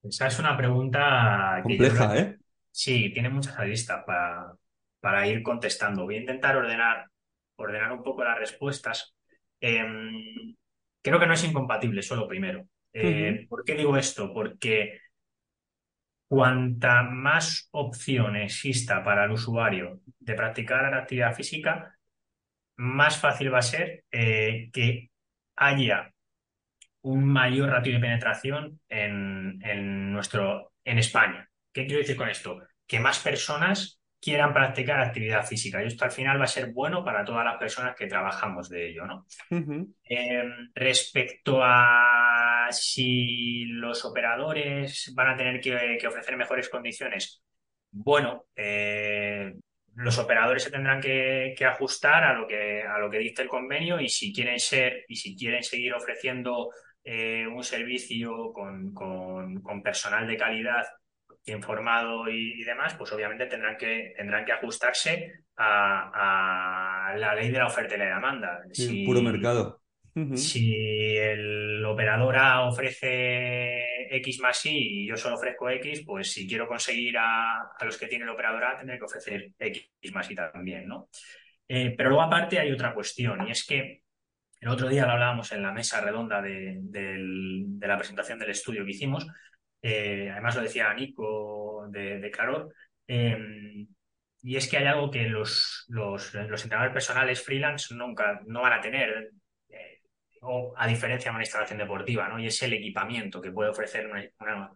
esa 0.03 0.27
es 0.27 0.39
una 0.39 0.57
pregunta 0.57 1.61
compleja, 1.63 2.19
¿eh? 2.19 2.39
Sí, 2.71 3.11
tiene 3.13 3.31
muchas 3.31 3.59
aristas 3.59 4.05
para, 4.05 4.53
para 5.01 5.27
ir 5.27 5.43
contestando. 5.43 6.05
Voy 6.05 6.17
a 6.17 6.21
intentar 6.21 6.57
ordenar, 6.57 7.07
ordenar 7.57 7.93
un 7.93 8.03
poco 8.03 8.25
las 8.25 8.39
respuestas. 8.39 9.15
Em, 9.61 10.55
creo 11.03 11.19
que 11.19 11.27
no 11.27 11.35
es 11.35 11.45
incompatible, 11.45 12.03
solo 12.03 12.29
primero. 12.29 12.67
Eh, 12.93 13.47
¿Por 13.49 13.65
qué 13.65 13.75
digo 13.75 13.97
esto? 13.97 14.33
Porque 14.33 14.99
cuanta 16.31 17.03
más 17.03 17.69
opción 17.73 18.37
exista 18.37 19.03
para 19.03 19.25
el 19.25 19.33
usuario 19.33 20.01
de 20.21 20.35
practicar 20.35 20.89
la 20.89 20.99
actividad 20.99 21.35
física, 21.35 21.99
más 22.77 23.19
fácil 23.19 23.53
va 23.53 23.59
a 23.59 23.63
ser 23.63 24.05
eh, 24.13 24.71
que 24.73 25.11
haya 25.57 26.15
un 27.03 27.25
mayor 27.25 27.71
ratio 27.71 27.95
de 27.95 27.99
penetración 27.99 28.81
en, 28.89 30.13
nuestro, 30.13 30.73
en 30.85 31.01
España. 31.01 31.51
¿Qué 31.73 31.85
quiero 31.87 31.99
decir 31.99 32.17
con 32.17 32.29
esto? 32.29 32.61
Que 32.87 33.01
más 33.01 33.19
personas 33.19 34.00
quieran 34.21 34.53
practicar 34.53 35.01
actividad 35.01 35.47
física. 35.47 35.83
Y 35.83 35.87
esto 35.87 36.05
al 36.05 36.11
final 36.11 36.39
va 36.39 36.45
a 36.45 36.49
ser 36.49 36.73
bueno 36.73 37.05
para 37.05 37.25
todas 37.25 37.45
las 37.45 37.57
personas 37.57 37.97
que 37.97 38.07
trabajamos 38.07 38.69
de 38.69 38.91
ello, 38.91 39.07
¿no? 39.07 39.27
Em, 39.51 40.71
respecto 40.75 41.61
a 41.63 42.69
si 42.71 43.65
los 43.65 44.05
operadores 44.05 45.13
van 45.15 45.31
a 45.31 45.37
tener 45.37 45.61
que, 45.61 46.07
ofrecer 46.07 46.37
mejores 46.37 46.69
condiciones, 46.69 47.43
bueno, 47.91 48.45
eh, 48.55 49.55
los 49.95 50.19
operadores 50.19 50.63
se 50.65 50.71
tendrán 50.71 51.01
que, 51.01 51.55
ajustar 51.65 52.25
a 52.25 52.35
lo 52.35 52.47
que, 52.47 52.83
a 52.83 52.99
lo 52.99 53.11
que 53.11 53.19
dice 53.19 53.43
el 53.43 53.49
convenio 53.49 54.01
y 54.01 54.09
si 54.09 54.33
quieren 54.33 54.61
ser 54.61 55.05
y 55.09 55.17
si 55.17 55.37
quieren 55.37 55.63
seguir 55.63 55.95
ofreciendo 55.95 56.71
eh, 57.03 57.47
un 57.47 57.65
servicio 57.65 58.53
con, 58.53 58.93
con 58.93 59.83
personal 59.83 60.27
de 60.27 60.37
calidad 60.37 60.85
informado 61.47 62.29
y, 62.29 62.63
demás, 62.65 62.95
pues 62.95 63.13
obviamente 63.13 63.47
tendrán 63.47 63.77
que, 63.77 64.13
tendrán 64.17 64.45
que 64.45 64.53
ajustarse 64.53 65.33
a, 65.57 67.15
la 67.17 67.35
ley 67.35 67.51
de 67.51 67.59
la 67.59 67.67
oferta 67.67 67.95
y 67.95 67.99
la 67.99 68.15
demanda. 68.15 68.61
si, 68.73 69.05
puro 69.05 69.23
mercado. 69.23 69.81
Si 70.35 71.17
el 71.17 71.85
operador 71.85 72.37
A 72.37 72.63
ofrece 72.63 74.17
X 74.17 74.41
más 74.41 74.67
Y 74.67 75.05
y 75.05 75.09
yo 75.09 75.17
solo 75.17 75.37
ofrezco 75.37 75.71
X, 75.71 76.03
pues 76.05 76.33
si 76.33 76.49
quiero 76.49 76.67
conseguir 76.67 77.17
a, 77.17 77.71
los 77.81 77.97
que 77.97 78.07
tiene 78.07 78.25
el 78.25 78.31
operador 78.31 78.65
A, 78.65 78.77
tendré 78.77 78.99
que 78.99 79.05
ofrecer 79.05 79.53
X 79.59 79.89
más 80.13 80.31
Y 80.31 80.35
también, 80.35 80.87
¿no? 80.87 81.09
Eh, 81.67 81.95
pero 81.97 82.11
luego 82.11 82.25
aparte 82.25 82.59
hay 82.59 82.73
otra 82.73 82.93
cuestión 82.93 83.47
y 83.47 83.53
es 83.53 83.65
que 83.65 84.03
el 84.61 84.69
otro 84.69 84.89
día 84.89 85.07
lo 85.07 85.13
hablábamos 85.13 85.53
en 85.53 85.63
la 85.63 85.73
mesa 85.73 86.01
redonda 86.01 86.43
de 86.43 87.79
la 87.81 87.97
presentación 87.97 88.39
del 88.39 88.51
estudio 88.51 88.85
que 88.85 88.91
hicimos, 88.91 89.27
eh, 89.83 90.29
además 90.31 90.57
lo 90.57 90.63
decía 90.63 90.93
Nico 90.95 91.87
de, 91.89 92.19
de 92.19 92.31
Claror, 92.31 92.75
em, 93.07 93.87
y 94.43 94.57
es 94.57 94.69
que 94.69 94.79
hay 94.79 94.87
algo 94.87 95.11
que 95.11 95.25
los, 95.29 95.85
los, 95.89 96.35
entrenadores 96.35 96.93
personales 96.93 97.43
freelance 97.43 97.95
nunca 97.95 98.41
no 98.47 98.63
van 98.63 98.75
a 98.75 98.81
tener, 98.81 99.31
eh, 99.69 100.01
o 100.43 100.73
a 100.77 100.87
diferencia 100.87 101.31
de 101.31 101.35
una 101.35 101.45
instalación 101.45 101.79
deportiva, 101.79 102.29
¿no? 102.29 102.39
Y 102.39 102.47
es 102.47 102.63
el 102.63 102.73
equipamiento 102.73 103.41
que 103.41 103.53
puede 103.53 103.71
ofrecer 103.71 104.07
una, 104.07 104.73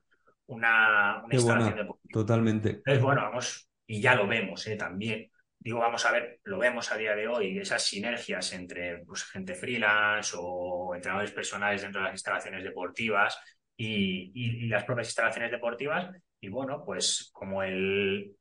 una, 0.47 1.25
instalación 1.31 1.77
deportiva. 1.77 2.13
Totalmente. 2.13 2.69
Entonces, 2.71 3.03
bueno, 3.03 3.23
vamos, 3.23 3.71
y 3.87 4.01
ya 4.01 4.15
lo 4.15 4.27
vemos 4.27 4.67
¿eh? 4.67 4.77
también. 4.77 5.31
Digo, 5.59 5.79
vamos 5.79 6.05
a 6.05 6.13
ver, 6.13 6.41
lo 6.45 6.59
vemos 6.59 6.93
a 6.93 6.97
día 6.99 7.15
de 7.15 7.27
hoy, 7.27 7.59
esas 7.59 7.83
sinergias 7.83 8.53
entre 8.53 8.99
pues, 8.99 9.25
gente 9.25 9.55
freelance 9.55 10.37
o 10.39 10.95
entrenadores 10.95 11.33
personales 11.33 11.81
dentro 11.81 12.03
de 12.03 12.09
las 12.09 12.15
instalaciones 12.15 12.63
deportivas, 12.63 13.39
y, 13.77 14.67
las 14.69 14.85
propias 14.85 15.09
instalaciones 15.09 15.51
deportivas. 15.51 16.11
Y 16.41 16.49
bueno, 16.49 16.83
pues 16.85 17.31
como 17.33 17.63
el, 17.63 18.37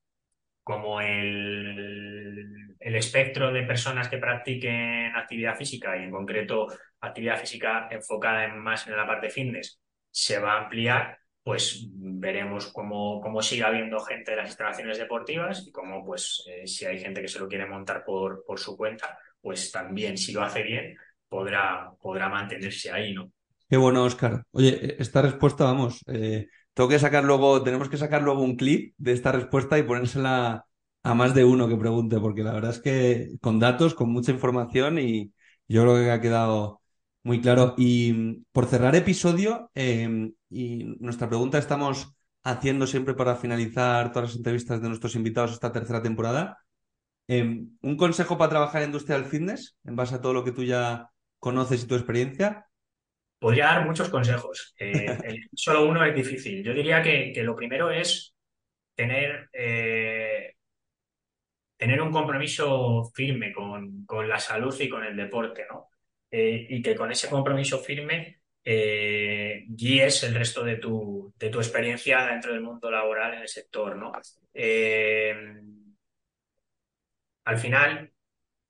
como 0.64 1.02
el, 1.02 2.76
el, 2.80 2.96
espectro 2.96 3.52
de 3.52 3.64
personas 3.64 4.10
que 4.10 4.18
practiquen 4.18 5.16
actividad 5.16 5.56
física 5.56 5.98
y 5.98 6.04
en 6.04 6.12
concreto 6.12 6.68
actividad 7.02 7.40
física 7.40 7.88
enfocada 7.92 8.46
en 8.46 8.60
más 8.60 8.88
en 8.88 8.96
la 8.96 9.08
parte 9.08 9.30
fitness 9.30 9.80
se 10.12 10.40
va 10.40 10.54
a 10.54 10.64
ampliar, 10.64 11.18
pues 11.44 11.88
veremos 11.92 12.72
cómo, 12.72 13.20
cómo 13.20 13.42
sigue 13.42 13.64
habiendo 13.64 14.00
gente 14.00 14.32
de 14.32 14.38
las 14.38 14.50
instalaciones 14.50 14.98
deportivas 15.00 15.66
y 15.68 15.72
cómo 15.72 16.06
pues 16.06 16.44
eh, 16.48 16.68
si 16.68 16.86
hay 16.86 17.00
gente 17.00 17.22
que 17.22 17.28
se 17.28 17.40
lo 17.40 17.48
quiere 17.48 17.66
montar 17.66 18.04
por, 18.06 18.46
por 18.46 18.60
su 18.60 18.78
cuenta, 18.78 19.18
pues 19.42 19.72
también 19.72 20.18
si 20.18 20.32
lo 20.32 20.44
hace 20.44 20.62
bien 20.62 20.96
podrá, 21.28 21.92
podrá 22.00 22.30
mantenerse 22.30 22.92
ahí, 22.92 23.14
¿no? 23.14 23.32
Qué 23.74 23.78
bueno, 23.78 24.04
Oscar. 24.04 24.46
Oye, 24.52 25.02
esta 25.02 25.24
respuesta, 25.24 25.64
vamos, 25.64 26.04
eh, 26.06 26.48
tengo 26.76 26.88
que 26.88 27.00
sacar 27.00 27.24
luego, 27.24 27.64
tenemos 27.64 27.90
que 27.90 27.98
sacar 27.98 28.22
luego 28.22 28.44
un 28.44 28.56
clip 28.56 28.94
de 29.00 29.14
esta 29.14 29.32
respuesta 29.32 29.80
y 29.80 29.84
ponérsela 29.84 30.66
a 31.02 31.14
más 31.16 31.34
de 31.34 31.44
uno 31.44 31.68
que 31.68 31.76
pregunte, 31.76 32.20
porque 32.20 32.44
la 32.44 32.54
verdad 32.54 32.70
es 32.70 32.80
que 32.80 33.32
con 33.42 33.58
datos, 33.60 33.96
con 33.96 34.12
mucha 34.12 34.32
información 34.32 35.00
y 35.00 35.34
yo 35.68 35.82
creo 35.82 35.96
que 35.96 36.12
ha 36.12 36.22
quedado 36.22 36.82
muy 37.24 37.42
claro. 37.42 37.74
Y 37.76 38.44
por 38.52 38.68
cerrar 38.68 38.96
episodio, 38.96 39.72
em, 39.74 40.34
y 40.52 40.84
nuestra 41.00 41.28
pregunta 41.28 41.58
estamos 41.58 42.14
haciendo 42.44 42.86
siempre 42.86 43.16
para 43.16 43.36
finalizar 43.38 44.12
todas 44.12 44.30
las 44.30 44.38
entrevistas 44.38 44.82
de 44.84 44.88
nuestros 44.90 45.16
invitados 45.16 45.52
esta 45.54 45.72
tercera 45.72 46.04
temporada. 46.04 46.60
Em, 47.28 47.78
¿Un 47.82 47.98
consejo 47.98 48.38
para 48.38 48.50
trabajar 48.52 48.84
en 48.84 48.90
industria 48.90 49.18
del 49.18 49.26
fitness 49.26 49.78
en 49.86 49.96
base 49.96 50.16
a 50.16 50.22
todo 50.22 50.34
lo 50.34 50.44
que 50.44 50.52
tú 50.52 50.64
ya 50.64 51.10
conoces 51.40 51.84
y 51.84 51.88
tu 51.88 51.96
experiencia? 51.96 52.68
Podría 53.44 53.66
dar 53.66 53.86
muchos 53.86 54.08
consejos. 54.08 54.74
Eh, 54.80 55.06
solo 55.54 55.86
uno 55.86 56.06
es 56.06 56.16
difícil. 56.16 56.64
Yo 56.64 56.74
diría 56.74 57.04
que, 57.04 57.34
lo 57.44 57.58
primero 57.58 57.92
es 57.92 58.34
tener, 58.96 59.50
eh, 59.52 60.56
tener 61.76 62.02
un 62.02 62.10
compromiso 62.10 63.12
firme 63.14 63.52
con, 63.52 64.06
la 64.30 64.40
salud 64.40 64.74
y 64.80 64.88
con 64.88 65.04
el 65.04 65.18
deporte, 65.18 65.66
¿no? 65.70 65.90
Eh, 66.32 66.68
y 66.70 66.82
que 66.82 66.96
con 66.96 67.12
ese 67.12 67.30
compromiso 67.30 67.80
firme 67.80 68.40
guíes 68.64 70.24
el 70.24 70.36
resto 70.36 70.64
de 70.64 70.78
tu, 70.78 71.34
de 71.38 71.50
tu 71.50 71.58
experiencia 71.58 72.26
dentro 72.26 72.54
del 72.54 72.62
mundo 72.62 72.90
laboral 72.90 73.34
en 73.34 73.42
el 73.42 73.50
sector, 73.50 73.98
¿no? 73.98 74.14
al 77.44 77.58
final, 77.58 78.13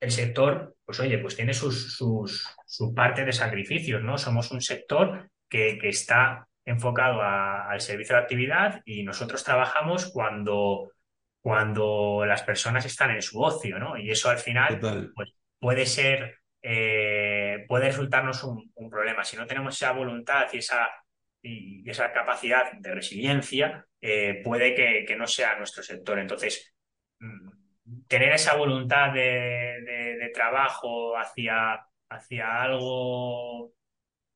el 0.03 0.11
sector, 0.11 0.75
pues 0.85 0.99
oye, 0.99 1.17
pues 1.17 1.35
tiene 1.35 1.53
sus, 1.53 1.95
sus, 1.95 2.45
su 2.65 2.93
parte 2.93 3.23
de 3.23 3.31
sacrificios, 3.31 4.01
¿no? 4.01 4.17
Somos 4.17 4.51
un 4.51 4.61
sector 4.61 5.29
que, 5.49 5.77
que 5.79 5.89
está 5.89 6.47
enfocado 6.65 7.21
al 7.21 7.79
servicio 7.81 8.15
de 8.15 8.21
actividad 8.21 8.81
y 8.85 9.03
nosotros 9.03 9.43
trabajamos 9.43 10.11
cuando, 10.11 10.91
cuando 11.41 12.25
las 12.25 12.43
personas 12.43 12.85
están 12.85 13.11
en 13.11 13.21
su 13.21 13.41
ocio, 13.41 13.79
¿no? 13.79 13.97
Y 13.97 14.11
eso 14.11 14.29
al 14.29 14.37
final 14.37 14.79
pues, 14.79 15.33
puede 15.59 15.85
ser, 15.85 16.39
eh, 16.61 17.65
puede 17.67 17.87
resultarnos 17.87 18.43
un, 18.43 18.71
problema. 18.89 19.23
Si 19.23 19.37
no 19.37 19.47
tenemos 19.47 19.75
esa 19.75 19.91
voluntad 19.91 20.47
y 20.51 20.57
esa, 20.57 20.89
y 21.41 21.89
esa 21.89 22.11
capacidad 22.11 22.73
de 22.73 22.93
resiliencia, 22.93 23.85
eh, 24.01 24.41
puede 24.43 24.75
que, 24.75 25.05
que, 25.07 25.15
no 25.15 25.27
sea 25.27 25.57
nuestro 25.57 25.81
sector. 25.81 26.19
Entonces, 26.19 26.73
mm, 27.19 27.49
tener 28.07 28.33
esa 28.33 28.55
voluntad 28.55 29.13
de, 29.13 30.31
trabajo 30.33 31.15
hacia, 31.17 31.85
hacia 32.09 32.61
algo 32.61 33.71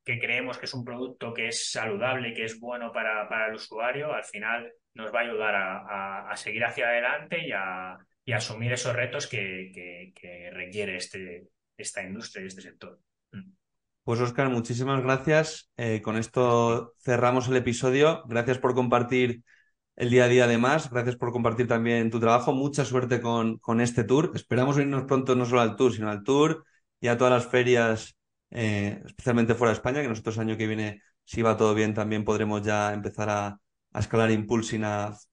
que 0.03 0.19
creemos 0.19 0.57
que 0.57 0.65
es 0.65 0.73
un 0.73 0.85
producto 0.85 1.33
que 1.33 1.47
es 1.47 1.71
saludable 1.71 2.29
y 2.29 2.33
que 2.33 2.45
es 2.45 2.59
bueno 2.59 2.91
para, 2.91 3.47
el 3.47 3.55
usuario, 3.55 4.13
al 4.13 4.23
final 4.23 4.71
nos 4.93 5.13
va 5.13 5.19
a 5.19 5.23
ayudar 5.23 5.55
a, 5.55 6.35
seguir 6.35 6.63
hacia 6.63 6.87
adelante 6.87 7.45
y 7.45 7.51
a, 7.51 7.97
asumir 8.33 8.73
esos 8.73 8.95
retos 8.95 9.27
que, 9.27 10.13
requiere 10.53 10.97
este, 10.97 11.47
esta 11.77 12.03
industria 12.03 12.43
y 12.43 12.47
este 12.47 12.61
sector. 12.61 12.99
Mm. 13.31 13.51
Pues 14.03 14.21
Oscar, 14.21 14.49
muchísimas 14.49 15.03
gracias. 15.03 15.69
Eh, 15.75 16.01
con 16.01 16.15
esto 16.15 16.93
cerramos 17.01 17.49
el 17.49 17.57
episodio. 17.57 18.23
Gracias 18.27 18.59
por 18.59 18.73
compartir 18.73 19.41
el 19.97 20.09
día 20.09 20.25
a 20.25 20.27
día 20.29 20.45
además. 20.45 20.89
Gracias 20.89 21.17
por 21.17 21.31
compartir 21.31 21.67
también 21.67 22.09
tu 22.09 22.19
trabajo. 22.19 22.53
Mucha 22.53 22.85
suerte 22.85 23.19
con, 23.19 23.57
con 23.57 23.81
este 23.81 24.03
tour. 24.03 24.31
Esperamos 24.35 24.77
irnos 24.77 25.03
pronto 25.05 25.35
no 25.35 25.45
solo 25.45 25.61
al 25.61 25.75
tour, 25.75 25.93
sino 25.93 26.09
al 26.09 26.23
tour 26.23 26.65
y 27.01 27.07
a 27.07 27.17
todas 27.17 27.33
las 27.33 27.51
ferias, 27.51 28.15
eh, 28.51 29.01
especialmente 29.05 29.55
fuera 29.55 29.71
de 29.71 29.77
España, 29.77 30.01
que 30.01 30.07
nosotros 30.07 30.37
año 30.37 30.55
que 30.57 30.67
viene, 30.67 31.01
si 31.25 31.41
va 31.41 31.57
todo 31.57 31.73
bien, 31.73 31.93
también 31.93 32.23
podremos 32.23 32.61
ya 32.63 32.93
empezar 32.93 33.29
a, 33.29 33.59
escalar 33.93 34.29
Impulsing 34.29 34.83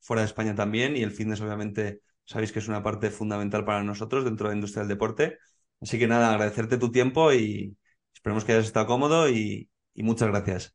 fuera 0.01 0.23
de 0.23 0.27
España 0.27 0.55
también. 0.55 0.97
Y 0.97 1.03
el 1.03 1.13
fitness, 1.13 1.41
obviamente, 1.43 2.01
sabéis 2.25 2.51
que 2.51 2.59
es 2.59 2.69
una 2.69 2.83
parte 2.83 3.11
fundamental 3.11 3.65
para 3.65 3.83
nosotros 3.83 4.25
dentro 4.25 4.49
de 4.49 4.55
la 4.55 4.57
industria 4.57 4.81
del 4.81 4.89
deporte. 4.89 5.39
Así 5.81 5.99
que 5.99 6.07
nada, 6.07 6.31
agradecerte 6.33 6.79
tu 6.79 6.91
tiempo 6.91 7.33
y 7.33 7.77
esperemos 8.15 8.45
que 8.45 8.53
hayas 8.53 8.65
estado 8.65 8.87
cómodo 8.87 9.29
y, 9.29 9.69
y 9.93 10.03
muchas 10.03 10.29
gracias. 10.29 10.75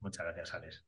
Muchas 0.00 0.24
gracias, 0.24 0.54
Alex 0.54 0.87